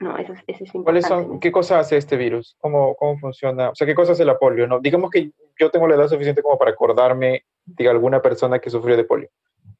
[0.02, 0.84] No, eso, es importante.
[0.84, 2.58] ¿Cuáles son, ¿Qué cosa hace este virus?
[2.60, 3.70] ¿Cómo, ¿Cómo funciona?
[3.70, 4.68] O sea, ¿qué cosa hace la polio?
[4.68, 4.82] ¿no?
[4.82, 8.98] Digamos que yo tengo la edad suficiente como para acordarme de alguna persona que sufrió
[8.98, 9.30] de polio,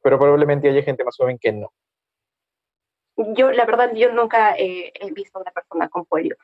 [0.02, 1.70] pero probablemente haya gente más joven que no
[3.34, 6.36] yo, la verdad, yo nunca he visto a una persona con polio.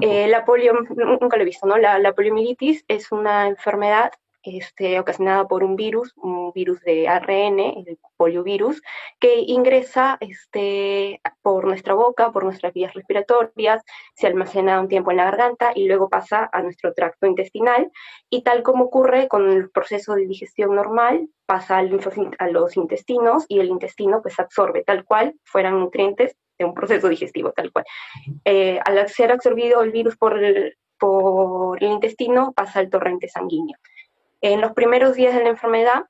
[0.00, 1.78] Eh, la polio, nunca lo he visto, ¿no?
[1.78, 7.60] La, la poliomielitis es una enfermedad este, ocasionada por un virus, un virus de ARN,
[7.60, 8.82] el poliovirus,
[9.18, 13.82] que ingresa este, por nuestra boca, por nuestras vías respiratorias,
[14.14, 17.90] se almacena un tiempo en la garganta y luego pasa a nuestro tracto intestinal.
[18.28, 23.58] Y tal como ocurre con el proceso de digestión normal, pasa a los intestinos y
[23.58, 27.84] el intestino pues absorbe tal cual fueran nutrientes de un proceso digestivo tal cual.
[28.44, 30.38] Eh, al ser absorbido el virus por
[31.00, 33.78] por el intestino pasa al torrente sanguíneo.
[34.40, 36.04] En los primeros días de la enfermedad,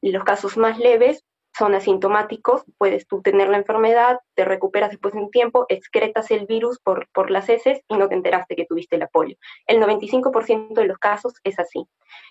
[0.00, 1.24] los casos más leves
[1.56, 6.46] son asintomáticos, puedes tú tener la enfermedad, te recuperas después de un tiempo, excretas el
[6.46, 9.36] virus por, por las heces y no te enteraste que tuviste la polio.
[9.66, 11.84] El 95% de los casos es así.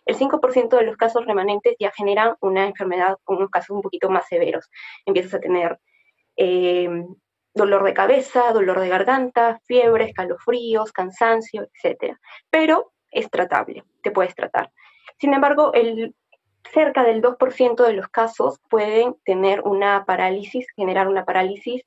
[0.06, 4.28] El 5% de los casos remanentes ya generan una enfermedad, unos casos un poquito más
[4.28, 4.70] severos.
[5.06, 5.78] Empiezas a tener
[6.38, 6.88] eh,
[7.54, 12.16] dolor de cabeza, dolor de garganta, fiebre, escalofríos, cansancio, etc.
[12.50, 14.72] Pero es tratable, te puedes tratar.
[15.20, 16.16] Sin embargo, el,
[16.74, 21.84] cerca del 2% de los casos pueden tener una parálisis, generar una parálisis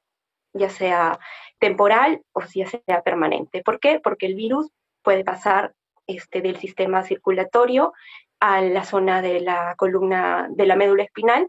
[0.53, 1.19] ya sea
[1.59, 3.63] temporal o ya sea permanente.
[3.63, 4.01] ¿Por qué?
[4.03, 4.71] Porque el virus
[5.03, 5.75] puede pasar
[6.07, 7.93] este, del sistema circulatorio
[8.41, 11.49] a la zona de la columna de la médula espinal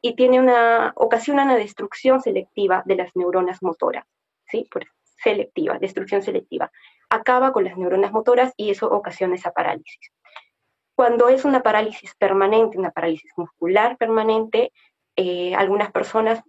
[0.00, 4.04] y tiene una, ocasiona una destrucción selectiva de las neuronas motoras,
[4.46, 4.68] ¿sí?
[5.22, 6.70] selectiva, destrucción selectiva.
[7.08, 10.10] Acaba con las neuronas motoras y eso ocasiona esa parálisis.
[10.94, 14.72] Cuando es una parálisis permanente, una parálisis muscular permanente,
[15.16, 16.42] eh, algunas personas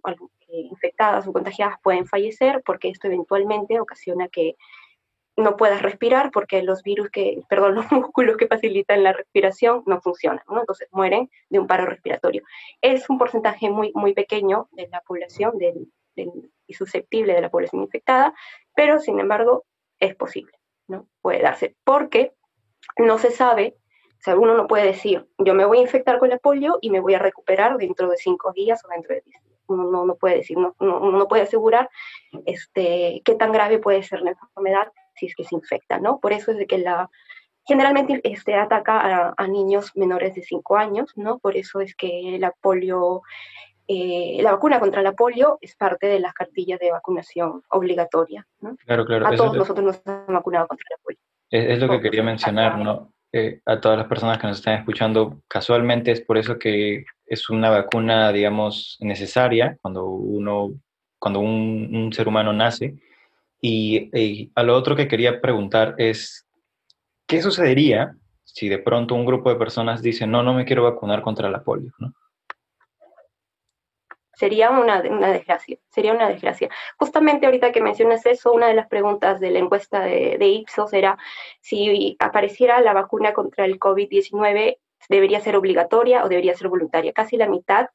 [0.48, 4.56] infectadas o contagiadas pueden fallecer porque esto eventualmente ocasiona que
[5.36, 10.00] no puedas respirar porque los virus que, perdón, los músculos que facilitan la respiración no
[10.00, 12.42] funcionan, entonces mueren de un paro respiratorio.
[12.80, 15.54] Es un porcentaje muy, muy pequeño de la población
[16.66, 18.34] y susceptible de la población infectada,
[18.74, 19.64] pero sin embargo
[20.00, 20.52] es posible,
[20.88, 21.06] ¿no?
[21.20, 22.32] Puede darse porque
[22.96, 23.76] no se sabe
[24.18, 26.90] o sea, uno no puede decir, yo me voy a infectar con la polio y
[26.90, 29.60] me voy a recuperar dentro de cinco días o dentro de diez días.
[29.68, 31.90] Uno no, puede decir, no, no, puede asegurar
[32.44, 36.20] este, qué tan grave puede ser la enfermedad si es que se infecta, ¿no?
[36.20, 37.10] Por eso es de que la,
[37.66, 41.38] generalmente este, ataca a, niños menores de cinco años, ¿no?
[41.38, 43.22] Por eso es que la polio,
[43.88, 48.76] eh, la vacuna contra la polio es parte de las cartillas de vacunación obligatoria, ¿no?
[48.86, 49.26] Claro, claro.
[49.26, 51.20] A todos nosotros nos han vacunado contra la polio.
[51.50, 53.12] Es, lo que quería mencionar, ¿no?
[53.64, 57.70] A todas las personas que nos están escuchando, casualmente es por eso que es una
[57.70, 60.74] vacuna, digamos, necesaria cuando uno,
[61.18, 62.94] cuando un, ser humano nace.
[63.60, 66.46] Y, a lo otro que quería preguntar es,
[67.26, 71.22] ¿qué sucedería si de pronto un grupo de personas dice, no, no me quiero vacunar
[71.22, 71.92] contra la polio?
[74.36, 76.68] Sería una, desgracia, sería una desgracia.
[76.98, 81.16] Justamente ahorita que mencionas eso, una de las preguntas de la encuesta de, Ipsos era
[81.62, 84.76] si apareciera la vacuna contra el COVID-19,
[85.08, 87.14] ¿debería ser obligatoria o debería ser voluntaria?
[87.14, 87.86] Casi la mitad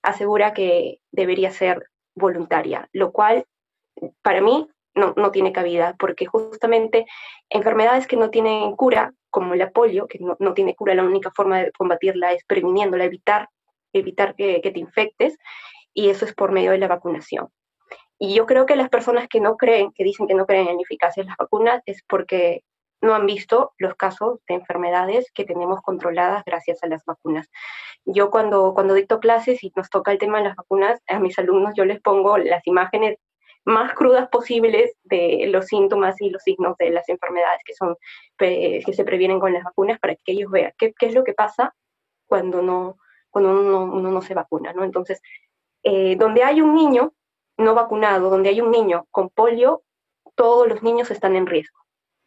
[0.00, 3.44] asegura que debería ser voluntaria, lo cual
[4.22, 7.04] para mí no, tiene cabida, porque justamente
[7.50, 11.58] enfermedades que no tienen cura, como la polio, que no, tiene cura, la única forma
[11.58, 13.50] de combatirla es previniéndola, evitar,
[13.92, 15.36] evitar que, que te infectes,
[15.94, 17.48] y eso es por medio de la vacunación.
[18.18, 20.76] Y yo creo que las personas que no creen, que dicen que no creen en
[20.76, 22.62] la eficacia de las vacunas, es porque
[23.00, 27.48] no han visto los casos de enfermedades que tenemos controladas gracias a las vacunas.
[28.04, 31.38] Yo cuando, cuando dicto clases y nos toca el tema de las vacunas, a mis
[31.38, 33.16] alumnos yo les pongo las imágenes
[33.64, 37.96] más crudas posibles de los síntomas y los signos de las enfermedades que, son,
[38.38, 41.34] que se previenen con las vacunas para que ellos vean qué, qué es lo que
[41.34, 41.74] pasa
[42.26, 42.96] cuando, no,
[43.30, 44.84] cuando uno, no se vacuna, ¿no?
[44.84, 45.20] Entonces,
[45.82, 47.12] eh, donde hay un niño
[47.56, 49.82] no vacunado, donde hay un niño con polio,
[50.34, 51.78] todos los niños están en riesgo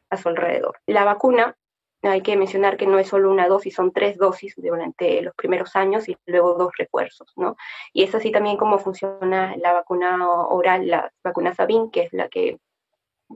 [0.10, 0.80] a su alrededor.
[0.86, 1.58] La vacuna,
[2.04, 5.76] hay que mencionar que no es solo una dosis, son tres dosis durante los primeros
[5.76, 7.56] años y luego dos refuerzos, ¿no?
[7.93, 12.28] Y es así también como funciona la vacuna oral, la vacuna Sabin, que es la
[12.28, 12.60] que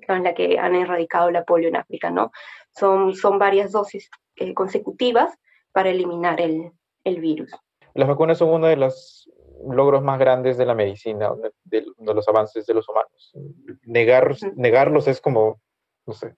[0.06, 2.32] con la que han erradicado la polio en África, ¿no?
[2.72, 5.34] Son, son varias dosis eh, consecutivas
[5.72, 6.72] para eliminar el,
[7.04, 7.52] el virus.
[7.94, 9.28] Las vacunas son uno de los
[9.70, 11.32] logros más grandes de la medicina,
[11.64, 13.34] de, de los avances de los humanos.
[13.84, 15.62] Negar, negarlos es como,
[16.06, 16.36] no sé,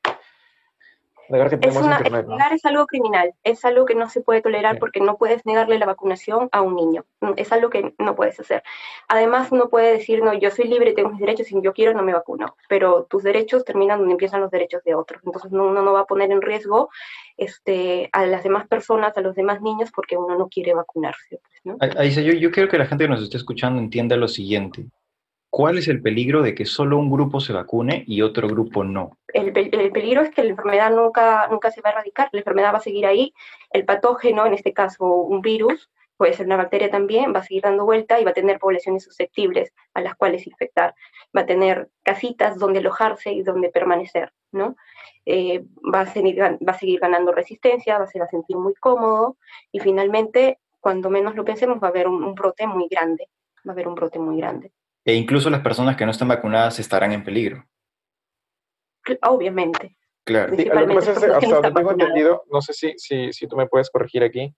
[1.30, 4.41] Negar que tenemos es internet, Negar es algo criminal, es algo que no se puede
[4.41, 8.15] tolerar porque no puedes negarle la vacunación a un niño, mm, es algo que no
[8.15, 8.63] puedes hacer.
[9.07, 12.03] Además, uno puede decir, no, yo soy libre, tengo mis derechos, y yo quiero no
[12.03, 15.21] me vacuno, pero tus derechos terminan donde empiezan los derechos de otros.
[15.25, 16.89] Entonces, uno no va a poner en riesgo
[17.38, 21.39] este, a las demás personas, a los demás niños, porque uno no quiere vacunarse.
[21.41, 21.77] Pues, ¿no?
[21.97, 24.86] Ahí, yo, yo quiero que la gente que nos esté escuchando entienda lo siguiente.
[25.60, 29.18] ¿Cuál es el peligro de que solo un grupo se vacune y otro grupo no?
[29.28, 32.78] El, peligro es que la enfermedad nunca, nunca se va a erradicar, la enfermedad va
[32.78, 33.34] a seguir ahí,
[33.72, 37.64] el patógeno, en este caso un virus, puede ser una bacteria también, va a seguir
[37.64, 40.95] dando vuelta y va a tener poblaciones susceptibles a las cuales infectar,
[41.36, 44.78] va a tener casitas donde alojarse y donde permanecer, ¿no?
[45.26, 49.36] Eh, va, a seguir, ganando resistencia, va a se va a sentir muy cómodo
[49.74, 53.28] y finalmente, cuando menos lo pensemos, va a haber un brote muy grande,
[53.68, 54.72] va a haber un brote muy grande.
[55.10, 57.66] E incluso las personas que no están vacunadas estarán en peligro.
[59.24, 59.97] Obviamente.
[60.24, 60.51] Claro.
[60.51, 63.66] lo que pasa es, hasta donde tengo entendido, no sé si, si, si, tú me
[63.66, 64.53] puedes corregir aquí,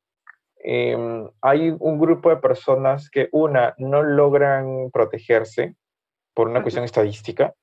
[0.57, 5.75] em, hay un grupo de personas que, una, no logran protegerse
[6.33, 7.53] por una cuestión estadística,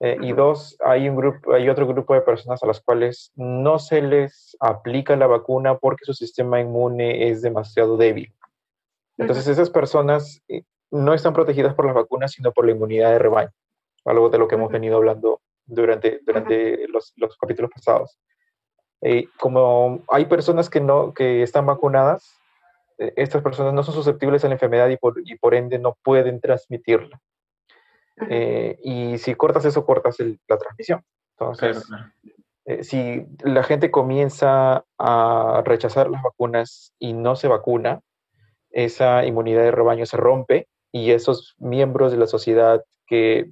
[0.00, 3.78] eh, y dos, hay, un grupo, hay otro grupo de personas a las cuales no
[3.78, 8.34] se les aplica la vacuna porque su sistema inmune es demasiado débil.
[9.16, 13.18] Entonces, esas personas eh, no están protegidas por las vacunas, sino por la inmunidad de
[13.18, 13.50] rebaño,
[14.04, 18.18] algo de lo que hemos venido hablando durante, durante los, los capítulos pasados.
[19.02, 22.32] Eh, como hay personas que, no, que están vacunadas,
[22.98, 25.96] eh, estas personas no son susceptibles a la enfermedad y por, y por ende no
[26.02, 27.20] pueden transmitirla.
[28.30, 31.02] Eh, y si cortas eso, cortas la transmisión.
[31.38, 31.86] Entonces,
[32.80, 38.00] si la gente comienza a rechazar las vacunas y no se vacuna,
[38.70, 43.50] esa inmunidad de rebaño se rompe y esos miembros de la sociedad que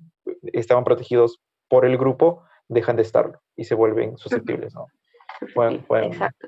[0.53, 4.87] estaban protegidos por el grupo dejan de estarlo y se vuelven susceptibles, ¿no?
[5.41, 6.47] Exacto.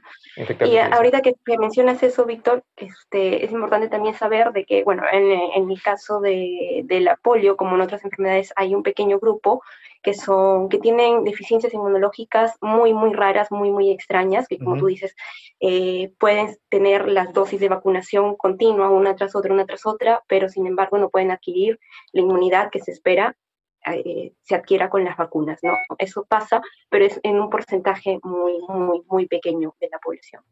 [0.64, 5.24] Y ahorita que, mencionas eso, Víctor, este, es importante también saber de que, bueno, en,
[5.30, 9.62] en el caso de, del polio, como en otras enfermedades, hay un pequeño grupo
[10.06, 14.86] que, son, que tienen deficiencias inmunológicas muy, muy raras, muy, muy extrañas, que como tú
[14.86, 15.16] dices,
[15.58, 20.48] eh, pueden tener las dosis de vacunación continua, una tras otra, una tras otra, pero
[20.48, 21.80] sin embargo no pueden adquirir
[22.12, 23.36] la inmunidad que se espera
[23.84, 25.74] eh, se adquiera con las vacunas, ¿no?
[25.98, 30.44] Eso pasa, pero es en un porcentaje muy, muy, muy pequeño de la población.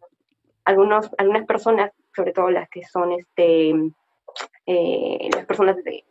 [0.64, 3.72] Algunos, algunas personas, sobre todo las que son este,
[4.66, 6.04] eh, las personas de,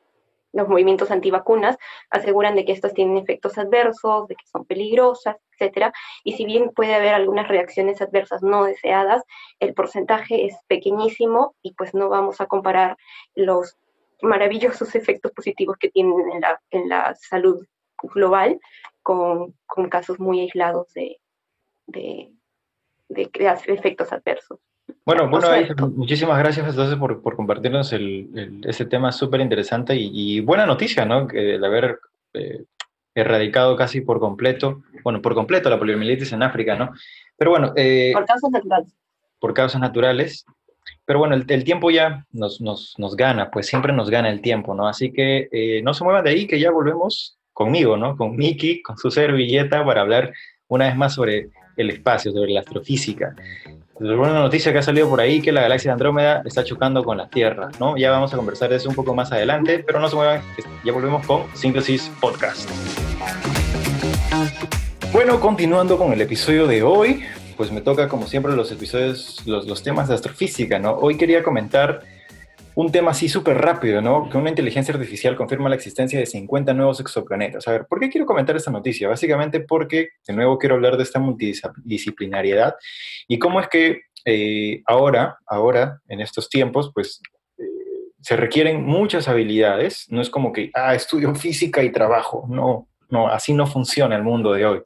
[0.54, 1.78] los movimientos antivacunas
[2.10, 5.92] aseguran de que estas tienen efectos adversos, de que son peligrosas, etcétera.
[6.24, 9.24] Y si bien puede haber algunas reacciones adversas no deseadas,
[9.60, 12.98] el porcentaje es pequeñísimo y pues no vamos a comparar
[13.36, 13.78] los
[14.22, 17.66] maravillosos efectos positivos que tienen en la, en la salud
[18.02, 18.60] global
[19.02, 21.20] con, con, casos muy aislados de,
[21.88, 22.32] de,
[23.10, 23.30] de
[23.68, 24.60] efectos adversos.
[25.06, 25.48] Bueno, bueno,
[25.96, 31.28] muchísimas gracias entonces por, por compartirnos el, ese tema súper interesante y, buena noticia, ¿no?
[31.30, 32.00] El haber
[32.34, 32.64] eh,
[33.14, 36.92] erradicado casi por completo, bueno, por completo la poliomielitis en África, ¿no?
[37.38, 37.74] Pero bueno...
[37.76, 38.94] Eh, por causas naturales.
[39.40, 40.46] Por causas naturales.
[41.06, 44.42] Pero bueno, el, el tiempo ya nos, nos, nos, gana, pues siempre nos gana el
[44.42, 44.88] tiempo, ¿no?
[44.88, 48.16] Así que eh, no se muevan de ahí, que ya volvemos conmigo, ¿no?
[48.16, 50.34] Con Miki, con su servilleta, para hablar
[50.68, 53.36] una vez más sobre el espacio, sobre la astrofísica
[54.00, 57.18] una noticia que ha salido por ahí que la galaxia de Andrómeda está chocando con
[57.18, 57.96] la Tierra, ¿no?
[57.96, 60.42] Ya vamos a conversar de eso un poco más adelante, pero no se muevan,
[60.84, 62.70] ya volvemos con Síntesis Podcast.
[65.12, 67.24] Bueno, continuando con el episodio de hoy,
[67.56, 70.94] pues me toca como siempre los episodios, los, los temas de astrofísica, ¿no?
[70.94, 72.02] Hoy quería comentar
[72.76, 74.30] un tema así súper rápido, ¿no?
[74.30, 77.68] Que una inteligencia artificial confirma la existencia de 50 nuevos exoplanetas.
[77.68, 79.08] A ver, ¿por qué quiero comentar esta noticia?
[79.08, 82.76] Básicamente porque, de nuevo, quiero hablar de esta multidisciplinariedad
[83.28, 87.22] y cómo es que eh, ahora, ahora, en estos tiempos, pues
[87.58, 87.64] eh,
[88.22, 93.28] se requieren muchas habilidades, no es como que, ah, estudio física y trabajo, no, no,
[93.28, 94.82] así no funciona el mundo de hoy,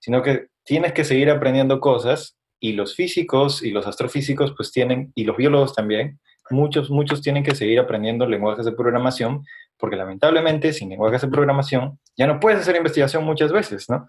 [0.00, 5.12] sino que tienes que seguir aprendiendo cosas y los físicos y los astrofísicos pues tienen,
[5.14, 6.18] y los biólogos también,
[6.50, 9.44] muchos, muchos tienen que seguir aprendiendo lenguajes de programación,
[9.76, 14.08] porque lamentablemente sin lenguajes de programación ya no puedes hacer investigación muchas veces, ¿no?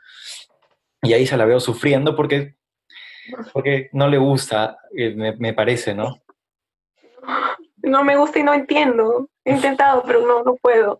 [1.01, 2.55] Y ahí se la veo sufriendo porque,
[3.53, 6.21] porque no le gusta, eh, me, parece, ¿no?
[7.77, 9.29] No me gusta y no entiendo.
[9.45, 10.99] He intentado, pero no, no puedo.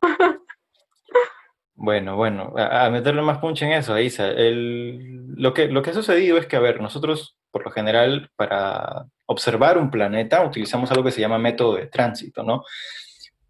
[1.79, 4.29] Bueno, bueno, a, meterle más punch en eso, Isa.
[4.29, 8.31] El, lo, que, lo que ha sucedido es que, a ver, nosotros, por lo general,
[8.35, 12.63] para observar un planeta, utilizamos algo que se llama método de tránsito, ¿no?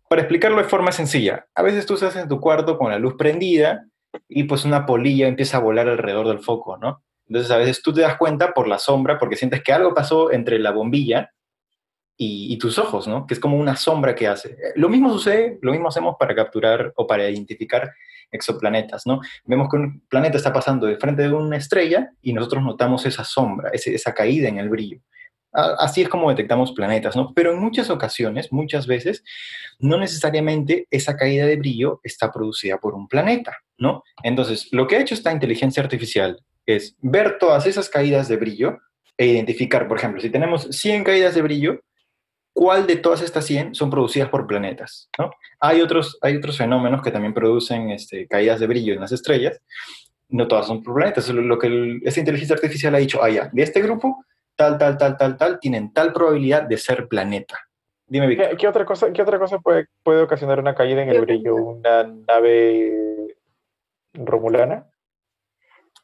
[0.10, 3.16] Para explicarlo de forma sencilla, a veces tú estás en tu cuarto con la luz
[3.18, 3.86] prendida
[4.28, 7.04] y pues una polilla empieza a volar alrededor del foco, ¿no?
[7.28, 10.32] Entonces a veces tú te das cuenta por la sombra, porque sientes que algo pasó
[10.32, 11.32] entre la bombilla
[12.20, 13.28] y, tus ojos, ¿no?
[13.28, 14.58] Que es como una sombra que hace.
[14.76, 17.94] Lo mismo sucede, lo mismo hacemos para capturar o para identificar
[18.32, 19.22] exoplanetas, ¿no?
[19.46, 23.24] Vemos que un planeta está pasando de frente de una estrella y nosotros notamos esa
[23.24, 25.00] sombra, esa caída en el brillo.
[25.58, 27.34] Así es como detectamos planetas, ¿no?
[27.34, 29.24] Pero en muchas ocasiones, muchas veces,
[29.80, 34.04] no necesariamente esa caída de brillo está producida por un planeta, ¿no?
[34.22, 38.78] Entonces, lo que ha hecho esta inteligencia artificial es ver todas esas caídas de brillo
[39.18, 41.82] e identificar, por ejemplo, si tenemos 100 caídas de brillo,
[42.54, 45.10] ¿cuál de todas estas 100 son producidas por planetas?
[45.18, 45.32] ¿no?
[45.60, 49.60] Hay, otros, hay otros fenómenos que también producen este, caídas de brillo en las estrellas,
[50.30, 51.30] no todas son por planetas.
[51.30, 54.24] Lo, que esta inteligencia artificial ha dicho, ah, de este grupo
[54.58, 57.58] tal, tal, tal, tal, tal, tienen tal probabilidad de ser planeta.
[58.08, 58.58] Dime, Víctor.
[58.58, 61.56] ¿Qué, otra cosa, qué otra cosa puede, puede ocasionar una caída en el brillo?
[61.56, 63.36] ¿Una nave
[64.14, 64.88] romulana?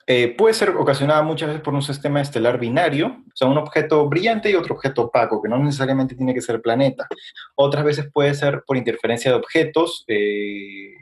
[0.05, 4.07] Eh, puede ser ocasionada muchas veces por un sistema estelar binario, o sea, un objeto
[4.09, 7.07] brillante y otro objeto opaco, que no necesariamente tiene que ser planeta.
[7.55, 10.93] Otras veces puede ser por interferencia de objetos, eh,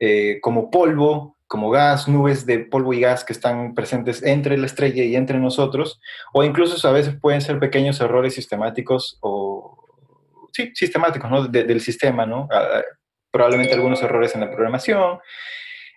[0.00, 4.66] eh, como polvo, como gas, nubes de polvo y gas que están presentes entre la
[4.66, 5.98] estrella y entre nosotros,
[6.32, 9.82] o incluso a veces pueden ser pequeños errores sistemáticos o,
[10.52, 11.48] sí, sistemáticos, ¿no?
[11.48, 12.48] del sistema, ¿no?
[13.30, 15.18] probablemente algunos errores en la programación,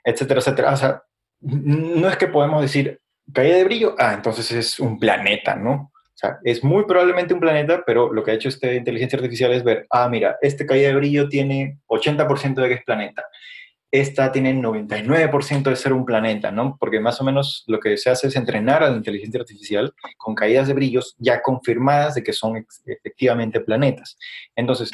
[0.03, 0.73] etcétera, etcétera.
[0.73, 1.03] O sea,
[1.41, 2.99] no es que podemos decir,
[3.33, 5.91] caída de brillo, ah, entonces es un planeta, ¿no?
[5.93, 9.51] O sea, es muy probablemente un planeta, pero lo que ha hecho esta inteligencia artificial
[9.53, 13.23] es ver, ah, mira, este caída de brillo tiene 80% de que es planeta
[13.91, 16.77] esta tiene 99% de ser un planeta, ¿no?
[16.79, 20.33] Porque más o menos lo que se hace es entrenar a la inteligencia artificial con
[20.33, 24.17] caídas de brillos ya confirmadas de que son efectivamente planetas.
[24.55, 24.89] Entonces,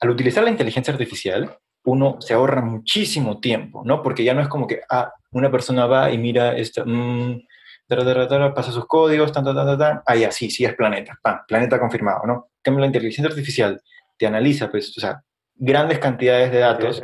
[0.00, 4.02] al utilizar la inteligencia artificial, uno se ahorra muchísimo tiempo, ¿no?
[4.02, 7.40] Porque ya no es como que, ah, una persona va y mira esto, mmm,
[8.54, 12.26] pasa sus códigos, tan, tan, tan, tan, ah, ya, sí, sí es planeta, planeta confirmado,
[12.26, 12.50] ¿no?
[12.62, 13.80] En la inteligencia artificial
[14.18, 15.22] te analiza, pues, o sea,
[15.58, 17.02] grandes cantidades de datos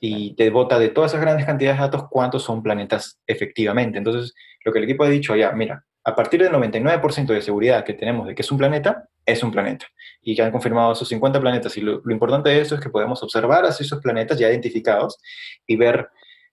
[0.00, 3.98] y te vota de todas esas grandes cantidades de datos cuántos son planetas efectivamente.
[3.98, 4.34] Entonces,
[4.64, 7.94] lo que el equipo ha dicho ya, mira, a partir del 99% de seguridad que
[7.94, 9.86] tenemos de que es un planeta, es un planeta.
[10.20, 11.76] Y que han confirmado esos 50 planetas.
[11.76, 15.18] Y lo, importante de eso es que podemos observar a esos planetas ya identificados
[15.66, 16.08] y ver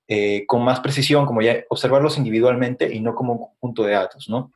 [0.08, 4.30] eh, con más precisión, como ya observarlos individualmente y no como un conjunto de datos,
[4.30, 4.52] ¿no?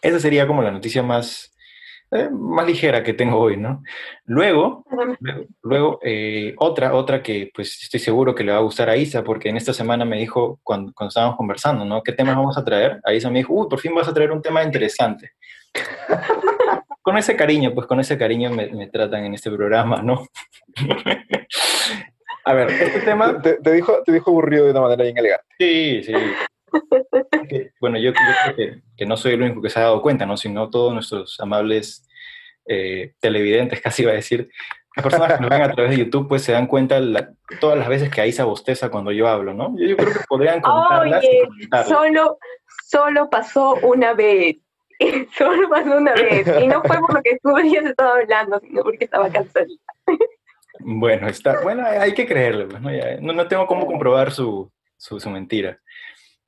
[0.00, 1.54] Esa sería como la noticia más,
[2.10, 3.82] eh, más ligera que tengo hoy, ¿no?
[4.24, 4.84] Luego,
[5.62, 9.22] luego eh, otra, otra que pues estoy seguro que le va a gustar a Isa,
[9.22, 12.02] porque en esta semana me dijo, cuando, cuando estábamos conversando, ¿no?
[12.02, 13.00] ¿Qué temas vamos a traer?
[13.04, 15.32] A Isa me dijo, uy, por fin vas a traer un tema interesante.
[17.02, 20.26] con ese cariño, pues con ese cariño me, me tratan en este programa, ¿no?
[22.44, 23.40] a ver, este tema...
[23.42, 25.46] Te, te, dijo, te dijo aburrido de una manera bien elegante.
[25.58, 26.14] Sí, sí
[27.80, 30.36] bueno, yo, creo que, no soy el único que se ha dado cuenta, ¿no?
[30.36, 32.08] sino todos nuestros amables
[32.66, 34.50] eh, televidentes, casi iba a decir,
[34.96, 37.00] las personas que nos ven a través de YouTube, pues se dan cuenta
[37.60, 39.74] todas las veces que Aisa bosteza cuando yo hablo, ¿no?
[39.78, 41.48] Yo, creo que podrían contarlas Oye,
[41.86, 42.38] solo,
[42.84, 44.56] solo pasó una vez.
[45.38, 46.48] solo pasó una vez.
[46.60, 49.66] Y no fue por lo que tú habías estado hablando, sino porque estaba cansada.
[50.80, 53.32] Bueno, está, bueno, hay que creerle, pues, ¿no?
[53.32, 55.78] no, tengo cómo comprobar su, su, su mentira.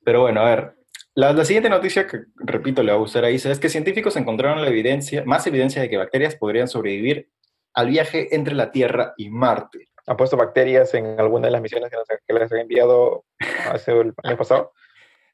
[0.03, 0.75] Pero bueno, a ver,
[1.13, 4.61] la, siguiente noticia que, repito, le va a gustar a Isa es que científicos encontraron
[4.61, 7.29] la evidencia, más evidencia de que bacterias podrían sobrevivir
[7.73, 9.89] al viaje entre la Tierra y Marte.
[10.07, 11.91] ¿Han puesto bacterias en alguna de las misiones
[12.27, 13.25] que, les han enviado
[13.71, 14.73] hace el año pasado?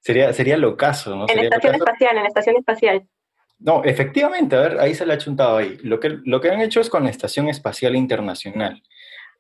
[0.02, 1.26] Sería, sería lo caso, ¿no?
[1.28, 3.08] En la estación espacial, en la estación espacial.
[3.60, 5.78] No, efectivamente, a ver, ahí se le ha chuntado ahí.
[5.82, 8.84] Lo que, lo que han hecho es con la Estación Espacial Internacional.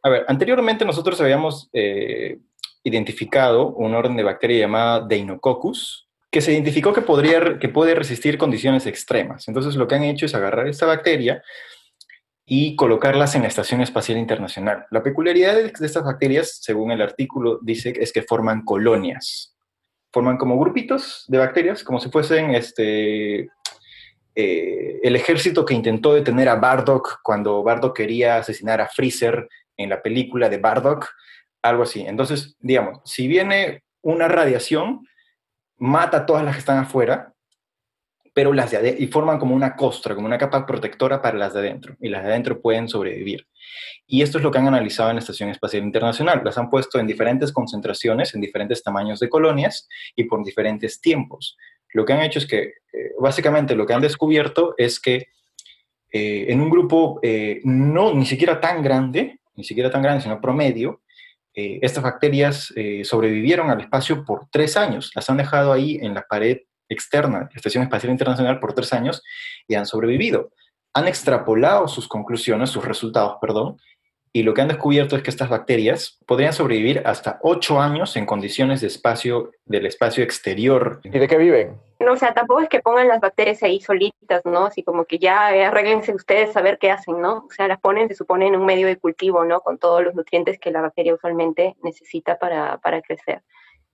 [0.01, 2.39] A ver, anteriormente nosotros habíamos eh,
[2.83, 8.37] identificado un orden de bacteria llamada Deinococcus, que se identificó que, podría, que puede resistir
[8.37, 9.47] condiciones extremas.
[9.47, 11.41] Entonces lo que han hecho es agarrar esta bacteria
[12.45, 14.85] y colocarlas en la Estación Espacial Internacional.
[14.89, 19.53] La peculiaridad de, estas bacterias, según el artículo, dice es que forman colonias.
[20.13, 23.49] Forman como grupitos de bacterias, como si fuesen este,
[24.33, 29.89] eh, el ejército que intentó detener a Bardock cuando Bardock quería asesinar a Freezer en
[29.89, 31.09] la película de Bardock,
[31.61, 32.01] algo así.
[32.01, 35.05] Entonces, digamos, si viene una radiación,
[35.77, 37.33] mata a todas las que están afuera,
[38.33, 41.59] pero las de y forman como una costra, como una capa protectora para las de
[41.59, 43.47] adentro, y las de adentro pueden sobrevivir.
[44.05, 46.41] Y esto es lo que han analizado en la Estación Espacial Internacional.
[46.45, 51.57] Las han puesto en diferentes concentraciones, en diferentes tamaños de colonias y por diferentes tiempos.
[51.93, 55.29] Lo que han hecho es que, eh, básicamente, lo que han descubierto es que
[56.11, 60.39] eh, en un grupo eh, no ni siquiera tan grande, ni siquiera tan grande, sino
[60.39, 61.01] promedio,
[61.57, 62.71] estas bacterias
[63.03, 65.11] sobrevivieron al espacio por tres años.
[65.15, 68.93] Las han dejado ahí en la pared externa de la Estación Espacial Internacional por tres
[68.93, 69.23] años
[69.67, 70.51] y han sobrevivido.
[70.93, 73.77] Han extrapolado sus conclusiones, sus resultados, perdón,
[74.37, 78.27] y lo que han descubierto es que estas bacterias podrían sobrevivir hasta ocho años en
[78.27, 80.99] condiciones de espacio, del espacio exterior.
[81.03, 81.81] ¿Y de qué viven?
[81.99, 84.67] No, o sea, tampoco es que pongan las bacterias ahí solitas, ¿no?
[84.67, 87.47] Así como que ya eh, arreglense ustedes a ver qué hacen, ¿no?
[87.47, 89.61] O sea, las ponen, se supone, en un medio de cultivo, ¿no?
[89.61, 93.41] Con todos los nutrientes que la bacteria usualmente necesita para, para crecer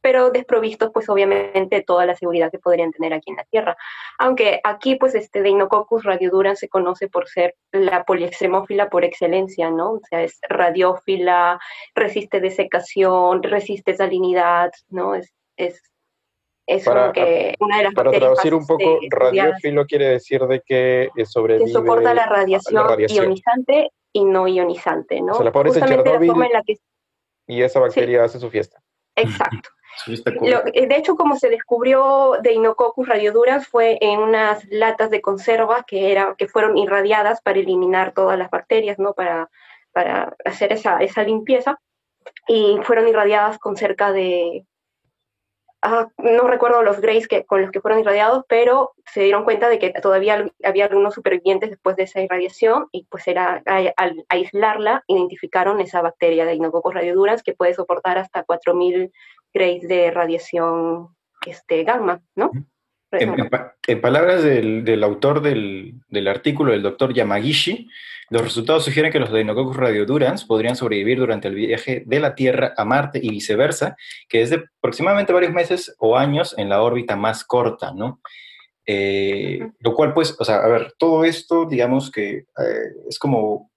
[0.04, 3.78] pero desprovistos pues obviamente toda la seguridad que podrían tener aquí en la Tierra.
[4.20, 9.94] Aunque aquí pues este Deinococcus radiodurans se conoce por ser la poliextremófila por excelencia, ¿no?
[9.94, 11.58] O sea, es radiófila,
[11.96, 15.16] resiste desecación, resiste salinidad, ¿no?
[15.16, 15.82] Es, es,
[16.68, 21.12] es para, que una de las Para traducir un poco, radiófilo quiere decir de que
[21.24, 21.68] sobrevive...
[21.68, 25.32] Que soporta la radiación, ionizante y no ionizante, ¿no?
[25.32, 26.76] O sea, la Justamente la forma en la que...
[27.48, 28.82] Y esa bacteria hace su fiesta.
[29.16, 29.70] Exacto.
[30.08, 36.12] De hecho, como se descubrió de Inococcus radioduras fue en unas latas de conserva que,
[36.12, 39.14] era, que fueron irradiadas para eliminar todas las bacterias, ¿no?
[39.14, 39.50] Para,
[39.92, 41.80] para hacer esa, esa limpieza.
[42.48, 44.66] Y fueron irradiadas con cerca de,
[46.18, 49.80] no recuerdo los grays que, con los que fueron irradiados, pero se dieron cuenta de
[49.80, 55.82] que todavía había algunos supervivientes después de esa irradiación y pues era al aislarla identificaron
[55.82, 59.12] esa bacteria de Inococcus radioduras que puede soportar hasta 4000
[59.54, 61.10] grays de radiación
[61.46, 62.52] este, gamma, ¿no?
[63.20, 67.90] En, palabras del, autor del, artículo, el doctor Yamagishi,
[68.30, 72.74] los resultados sugieren que los Deinococcus radiodurans podrían sobrevivir durante el viaje de la Tierra
[72.76, 73.96] a Marte y viceversa,
[74.28, 78.22] que es de aproximadamente varios meses o años en la órbita más corta, ¿no?
[78.86, 82.46] Eh, lo cual, pues, o sea, a ver, todo esto, digamos que eh,
[83.08, 83.72] es como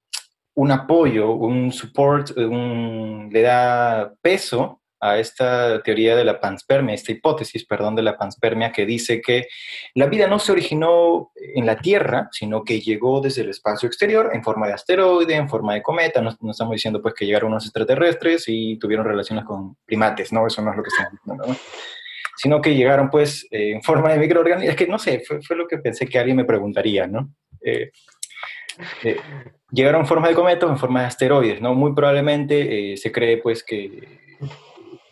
[0.55, 7.12] un apoyo, un support, un, le da peso a esta teoría de la panspermia, esta
[7.12, 9.46] hipótesis, perdón, de la panspermia que dice que
[9.94, 14.30] la vida no se originó en la Tierra, sino que llegó desde el espacio exterior
[14.34, 16.20] en forma de asteroide, en forma de cometa.
[16.20, 20.46] No, estamos diciendo pues que llegaron unos extraterrestres y tuvieron relaciones con primates, ¿no?
[20.46, 21.57] Eso no es lo que estamos diciendo, ¿no?
[22.36, 24.70] Sino que llegaron pues eh, en forma de microorganismos.
[24.70, 27.32] Es que no sé, fue, lo que pensé que alguien me preguntaría, ¿no?
[27.62, 27.92] Eh,
[29.04, 29.20] eh,
[29.70, 31.74] llegaron en forma de cometa o en forma de asteroides, ¿no?
[31.74, 34.26] Muy probablemente se cree pues que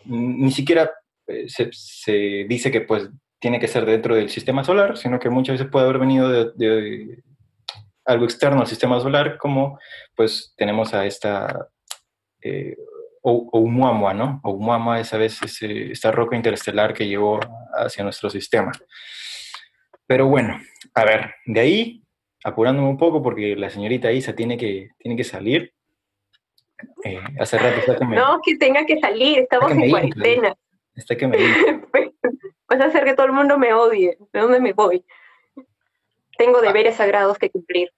[0.05, 0.91] ni siquiera
[1.27, 5.53] eh, se, dice que pues tiene que ser dentro del sistema solar, sino que muchas
[5.57, 7.23] veces puede haber venido de,
[8.05, 9.79] algo externo al sistema solar, como
[10.15, 11.67] pues tenemos a esta
[12.41, 12.75] eh,
[13.21, 14.39] Oumuamua, ¿no?
[14.43, 17.39] Oumuamua es a veces esta roca interestelar que llegó
[17.73, 18.71] hacia nuestro sistema.
[20.05, 20.59] Pero bueno,
[20.93, 22.03] a ver, de ahí,
[22.43, 25.73] apurándome un poco porque la señorita Isa tiene que, tiene que salir,
[27.03, 28.15] eh, hace rato que me...
[28.15, 30.55] No, que tenga que salir, estamos en cuarentena.
[30.95, 31.37] Está que me
[31.91, 32.09] pues,
[32.67, 34.17] Vas a hacer que todo el mundo me odie.
[34.33, 35.05] ¿De dónde me voy?
[36.37, 37.91] Tengo deberes sagrados que cumplir.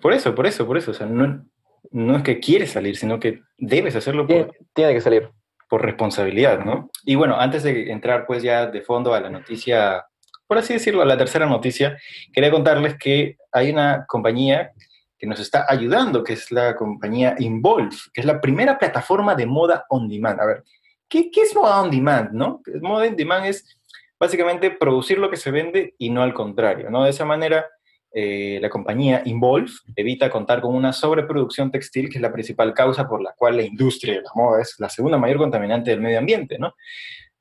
[0.00, 0.90] Por eso, por eso, por eso.
[0.90, 1.44] O sea, no,
[1.90, 5.30] no es que quieres salir, sino que debes hacerlo por, tiene que salir.
[5.68, 6.90] por responsabilidad, ¿no?
[7.04, 10.04] Y bueno, antes de entrar pues ya de fondo a la noticia,
[10.46, 11.96] por así decirlo, a la tercera noticia,
[12.32, 14.72] quería contarles que hay una compañía
[15.20, 19.44] que nos está ayudando, que es la compañía Involve, que es la primera plataforma de
[19.44, 20.40] moda on demand.
[20.40, 20.64] A ver,
[21.06, 22.30] ¿qué, qué es moda on demand?
[22.32, 22.62] ¿no?
[22.80, 23.66] Moda on demand es
[24.18, 26.88] básicamente producir lo que se vende y no al contrario.
[26.88, 27.04] ¿no?
[27.04, 27.66] De esa manera,
[28.12, 33.06] eh, la compañía Involve evita contar con una sobreproducción textil, que es la principal causa
[33.06, 36.18] por la cual la industria de la moda es la segunda mayor contaminante del medio
[36.18, 36.58] ambiente.
[36.58, 36.74] ¿no?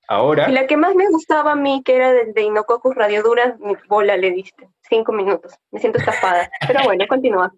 [0.09, 0.51] Ahora.
[0.51, 3.75] Y la que más me gustaba a mí, que era de, de Radio Radiodura, mi
[3.89, 4.69] bola le diste.
[4.89, 5.55] Cinco minutos.
[5.71, 6.51] Me siento escapada.
[6.67, 7.53] Pero bueno, continúa.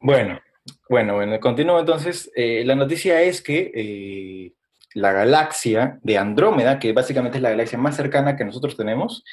[0.00, 0.40] bueno,
[0.88, 2.30] bueno, bueno, continúo entonces.
[2.34, 4.52] Eh, la noticia es que eh,
[4.94, 9.24] la galaxia de Andrómeda, que básicamente es la galaxia más cercana que nosotros tenemos,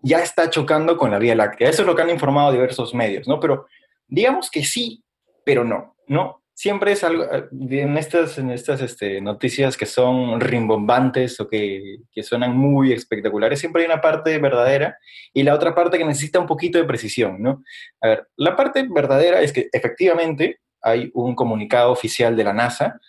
[0.00, 1.68] ya está chocando con la Vía Láctea.
[1.68, 3.38] Eso es lo que han informado diversos medios, ¿no?
[3.38, 3.66] Pero
[4.08, 5.04] digamos que sí,
[5.50, 6.44] pero no, ¿no?
[6.54, 11.96] Siempre es algo, eh, en estas, en estas este, noticias que son rimbombantes o que,
[12.22, 14.96] suenan muy espectaculares, siempre hay una parte verdadera
[15.34, 17.64] y la otra parte que necesita un poquito de precisión, ¿no?
[18.00, 23.00] A ver, la parte verdadera es que efectivamente hay un comunicado oficial de la NASA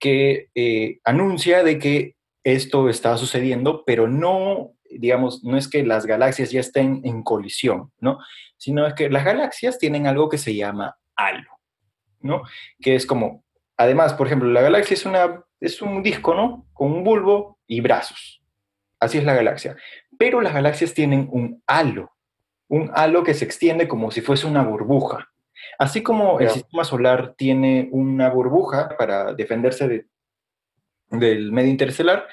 [0.00, 6.06] que eh, anuncia de que esto está sucediendo, pero no, digamos, no es que las
[6.06, 8.20] galaxias ya estén en colisión, ¿no?
[8.56, 11.53] Sino es que las galaxias tienen algo que se llama halo.
[12.24, 12.42] ¿No?
[12.80, 13.44] Que es como,
[13.76, 16.66] además, por ejemplo, la galaxia es, una, es un disco, ¿no?
[16.72, 18.42] Con un bulbo y brazos.
[18.98, 19.76] Así es la galaxia.
[20.18, 22.10] Pero las galaxias tienen un halo,
[22.68, 25.30] un halo que se extiende como si fuese una burbuja.
[25.78, 30.06] Así como el sistema solar tiene una burbuja para defenderse de,
[31.10, 32.26] del medio interestelar,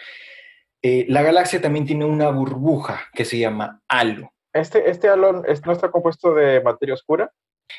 [0.81, 4.31] eh, la galaxia también tiene una burbuja que se llama halo.
[4.53, 7.31] ¿Este, este halo no está compuesto de materia oscura?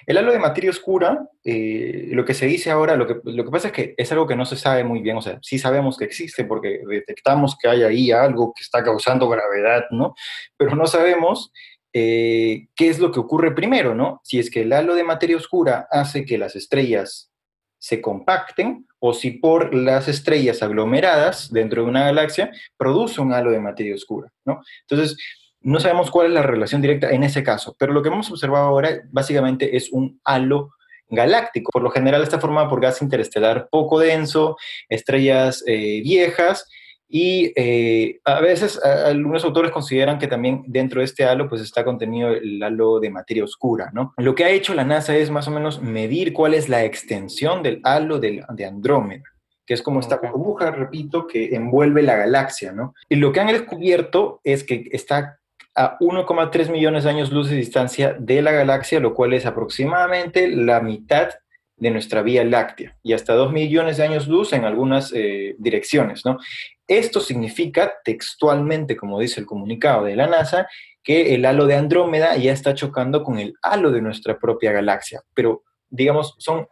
[0.07, 3.51] El halo de materia oscura, eh, lo que se dice ahora, lo que, lo que
[3.51, 5.97] pasa es que es algo que no se sabe muy bien, o sea, sí sabemos
[5.97, 10.15] que existe porque detectamos que hay ahí algo que está causando gravedad, ¿no?
[10.57, 11.53] Pero no sabemos
[11.93, 14.21] eh, qué es lo que ocurre primero, ¿no?
[14.25, 17.31] Si es que el halo de materia oscura hace que las estrellas
[17.79, 23.51] se compacten o si por las estrellas aglomeradas dentro de una galaxia produce un halo
[23.51, 24.63] de materia oscura, ¿no?
[24.89, 25.19] Entonces,
[25.63, 28.67] no sabemos cuál es la relación directa en ese caso, pero lo que hemos observado
[28.67, 30.71] ahora básicamente es un halo
[31.09, 31.71] galáctico.
[31.73, 34.57] Por lo general está formado por gas interestelar poco denso,
[34.89, 36.69] estrellas eh, viejas
[37.09, 41.85] y eh, a veces algunos autores consideran que también dentro de este halo pues está
[41.85, 44.15] contenido el halo de materia oscura, ¿no?
[44.17, 47.63] Lo que ha hecho la NASA es más o menos medir cuál es la extensión
[47.63, 49.25] del halo de, de Andrómeda
[49.65, 52.95] que es como esta burbuja, repito, que envuelve la galaxia, ¿no?
[53.09, 55.39] Y lo que han descubierto es que está
[55.75, 60.49] a 1,3 millones de años luz de distancia de la galaxia, lo cual es aproximadamente
[60.49, 61.31] la mitad
[61.77, 66.25] de nuestra Vía Láctea y hasta 2 millones de años luz en algunas eh, direcciones.
[66.25, 66.39] ¿no?
[66.87, 70.69] Esto significa textualmente, como dice el comunicado de la NASA,
[71.03, 75.23] que el halo de Andrómeda ya está chocando con el halo de nuestra propia galaxia.
[75.35, 76.69] Pero, digamos, son,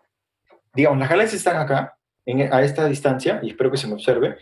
[0.75, 1.97] digamos, las galaxias están acá,
[2.53, 4.37] a esta distancia, y espero que se me observe,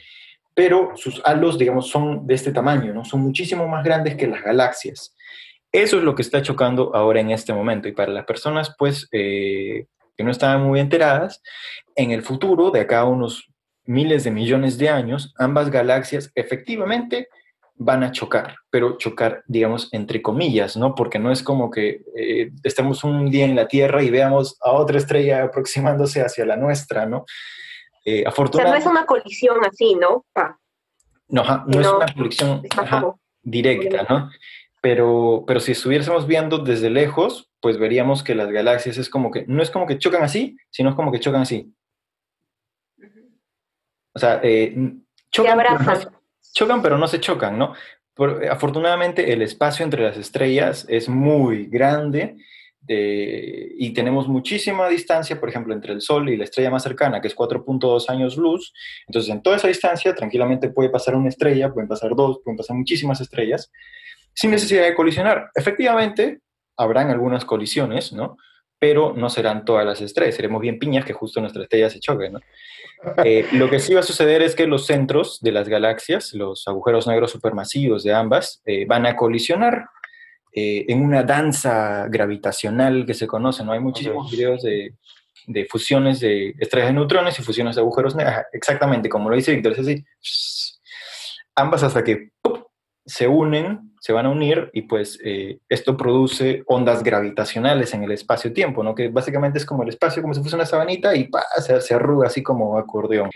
[0.59, 3.04] pero sus halos, digamos, son de este tamaño, ¿no?
[3.04, 5.14] Son muchísimo más grandes que las galaxias.
[5.70, 7.86] Eso es lo que está chocando ahora en este momento.
[7.86, 9.86] Y para las personas, pues, eh,
[10.16, 11.40] que no estaban muy enteradas,
[11.94, 13.46] en el futuro, de acá a unos
[13.84, 17.28] miles de millones de años, ambas galaxias efectivamente
[17.76, 20.96] van a chocar, pero chocar, digamos, entre comillas, ¿no?
[20.96, 24.72] Porque no es como que eh, estemos un día en la Tierra y veamos a
[24.72, 27.26] otra estrella aproximándose hacia la nuestra, ¿no?
[28.11, 30.24] Eh, afortunadamente, no es una colisión así, ¿no?
[31.28, 32.62] No, no, es una colisión
[33.42, 34.30] directa, ¿no?
[34.80, 39.44] Pero, pero si estuviésemos viendo desde lejos, pues veríamos que las galaxias es como que,
[39.46, 41.70] no es como que chocan así, sino es como que chocan así.
[44.14, 44.74] O sea, eh,
[45.30, 46.09] chocan, pero no se,
[46.54, 47.74] chocan, pero no se chocan, ¿no?
[48.50, 52.36] afortunadamente el espacio entre las estrellas es muy grande
[52.86, 57.28] y tenemos muchísima distancia, por ejemplo, entre el Sol y la estrella más cercana, que
[57.28, 58.72] es 4.2 años luz.
[59.06, 62.76] Entonces, en toda esa distancia, tranquilamente puede pasar una estrella, pueden pasar dos, pueden pasar
[62.76, 63.70] muchísimas estrellas,
[64.32, 65.50] sin necesidad de colisionar.
[65.54, 66.40] Efectivamente,
[66.76, 68.36] habrán algunas colisiones, ¿no?
[68.78, 72.30] Pero no serán todas las estrellas, seremos bien piñas que justo nuestra estrella se choque,
[72.30, 72.38] ¿no?
[73.24, 76.66] Eh, lo que sí va a suceder es que los centros de las galaxias, los
[76.66, 79.86] agujeros negros supermasivos de ambas, eh, van a colisionar
[80.61, 83.70] eh, en una danza gravitacional que se conoce, ¿no?
[83.70, 84.94] Hay muchísimos videos de,
[85.46, 89.52] de, fusiones de estrellas de neutrones y fusiones de agujeros negros, exactamente como lo dice
[89.52, 90.04] Víctor, es así,
[91.54, 92.30] ambas hasta que
[93.09, 98.12] se unen, se van a unir y pues eh, esto produce ondas gravitacionales en el
[98.12, 98.94] espacio-tiempo, ¿no?
[98.94, 102.26] Que básicamente es como el espacio, como si fuese una sabanita y Se, se, arruga
[102.26, 103.30] así como acordeón.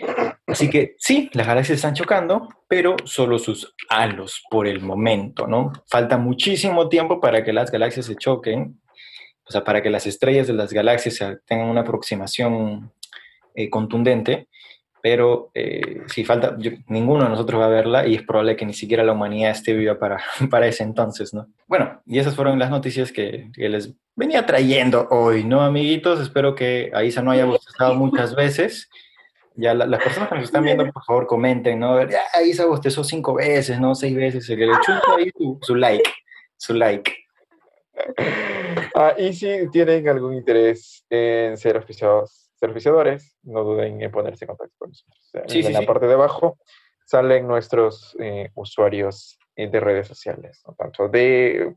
[0.45, 5.73] Así que sí, las galaxias están chocando, pero solo sus halos por el momento, ¿no?
[5.87, 8.79] Falta muchísimo tiempo para que las galaxias se choquen,
[9.45, 12.91] o sea, para que las estrellas de las galaxias tengan una aproximación
[13.55, 14.47] eh, contundente
[15.03, 16.55] pero eh, si falta,
[16.87, 19.73] ninguno de nosotros va a verla y es probable que ni siquiera la humanidad esté
[19.73, 21.49] viva para, para ese entonces, ¿no?
[21.67, 26.21] Bueno, y esas fueron las noticias que, les venía trayendo hoy, ¿no, amiguitos?
[26.21, 28.89] Espero que Aisa no haya bostezado muchas veces.
[29.55, 32.01] Ya las personas que nos están viendo, por favor, comenten, ¿no?
[32.09, 33.95] Ya, Aisa bostezó cinco veces, ¿no?
[33.95, 34.49] Seis veces.
[34.49, 34.73] El que le
[35.17, 36.09] ahí su, su like,
[36.55, 37.13] su like.
[38.95, 44.47] Ah, y si tienen algún interés en ser oficiados serviciadores, no duden en ponerse en
[44.47, 45.53] contacto con nosotros.
[45.53, 46.57] en la parte de abajo
[47.05, 51.73] salen nuestros eh, usuarios eh, de redes sociales, tanto de eh,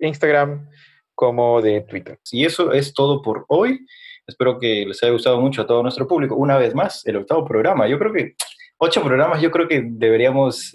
[0.00, 0.68] Instagram
[1.14, 2.18] como de Twitter.
[2.32, 3.86] Y eso es todo por hoy.
[4.26, 6.34] Espero que les haya gustado mucho a todo nuestro público.
[6.34, 7.86] Una vez más, el octavo programa.
[7.86, 8.34] Yo creo que
[8.78, 10.72] ocho programas, yo creo que deberíamos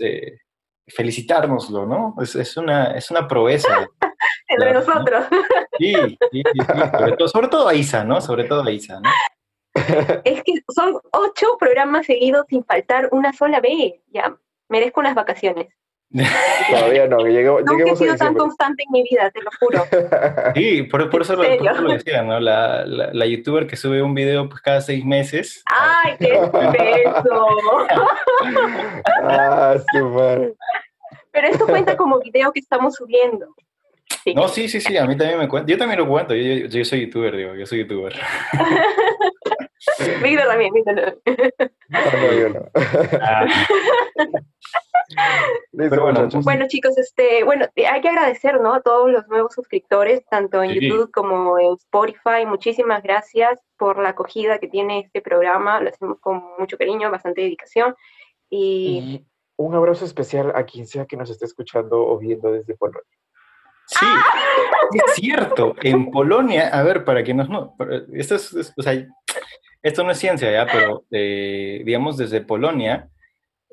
[0.88, 2.16] felicitárnoslo, ¿no?
[2.22, 3.88] Es, es, una, es una proeza.
[4.48, 5.26] Entre nosotros.
[5.80, 5.92] Sí,
[6.32, 6.60] sí, sí,
[6.92, 8.22] Sobre, todo, sobre todo a Isa, ¿no?
[8.22, 9.10] Sobre todo a Isa, ¿no?
[10.24, 13.96] Es que son ocho programas seguidos sin faltar una sola vez.
[14.12, 14.36] Ya,
[14.70, 15.68] merezco unas vacaciones.
[16.70, 19.84] Todavía no, lleguemos, no he sido tan constante en mi vida, te lo juro.
[20.54, 22.40] Sí, por, por, eso, lo, por lo, decía, ¿no?
[22.40, 25.64] La, la, la, youtuber que sube un video pues, cada seis meses.
[25.66, 27.48] ¡Ay, qué peso!
[29.24, 30.54] ah, su madre.
[31.32, 33.48] Pero esto cuenta como video que estamos subiendo.
[34.36, 35.72] No, sí, sí, sí, a mí también me cuenta.
[35.72, 38.14] Yo también lo cuento, yo, yo, soy youtuber, digo, yo soy youtuber.
[40.24, 41.22] Víctor también, Víctor.
[41.90, 42.70] No, yo no.
[43.22, 43.46] Ah.
[45.72, 48.74] bueno, bueno, chicos, este, bueno, hay que agradecer, ¿no?
[48.74, 52.46] A todos los nuevos suscriptores, tanto en YouTube como en Spotify.
[52.48, 55.80] Muchísimas gracias por la acogida que tiene este programa.
[55.82, 57.96] Lo hacemos con mucho cariño, bastante dedicación.
[58.50, 59.26] Y...
[59.26, 59.28] y
[59.58, 63.04] un abrazo especial a quien sea que nos esté escuchando o viendo desde Polonia.
[63.86, 64.06] Sí,
[64.94, 65.76] es cierto.
[65.82, 67.76] En Polonia, a ver, para que nos no,
[68.14, 69.06] esto es, o sea,
[69.84, 73.10] esto no es ciencia ya, pero eh, digamos desde Polonia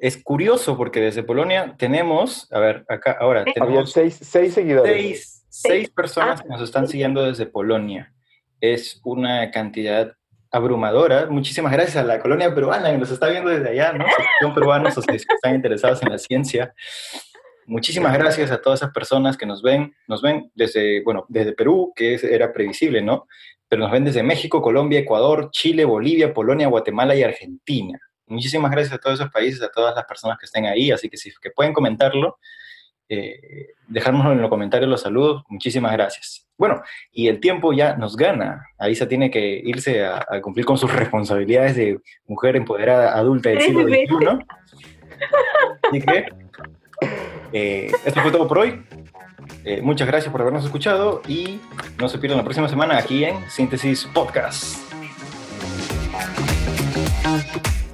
[0.00, 5.36] es curioso porque desde Polonia tenemos, a ver, acá ahora tenemos seis, seis seguidores.
[5.52, 8.14] Seis, personas que nos están siguiendo desde Polonia.
[8.60, 10.14] Es una cantidad
[10.50, 11.26] abrumadora.
[11.26, 14.06] Muchísimas gracias a la colonia peruana que nos está viendo desde allá, ¿no?
[14.40, 16.72] Son peruanos o que están interesados en la ciencia.
[17.66, 21.92] Muchísimas gracias a todas esas personas que nos ven, nos ven desde, bueno, desde Perú,
[21.94, 23.26] que era previsible, ¿no?
[23.70, 28.00] Pero nos ven desde México, Colombia, Ecuador, Chile, Bolivia, Polonia, Guatemala y Argentina.
[28.26, 31.16] Muchísimas gracias a todos esos países, a todas las personas que estén ahí, así que
[31.16, 32.38] si que pueden comentarlo,
[33.08, 36.48] eh, dejárnoslo en los comentarios los saludos, muchísimas gracias.
[36.58, 38.66] Bueno, y el tiempo ya nos gana.
[38.76, 43.62] Aisa tiene que irse a, a cumplir con sus responsabilidades de mujer empoderada adulta del
[43.62, 44.44] siglo XXI.
[45.82, 46.26] Así que
[47.52, 48.84] eh, esto fue todo por hoy.
[49.64, 51.60] Eh, muchas gracias por habernos escuchado y
[51.98, 54.99] no se pierdan la próxima semana aquí en Síntesis Podcast.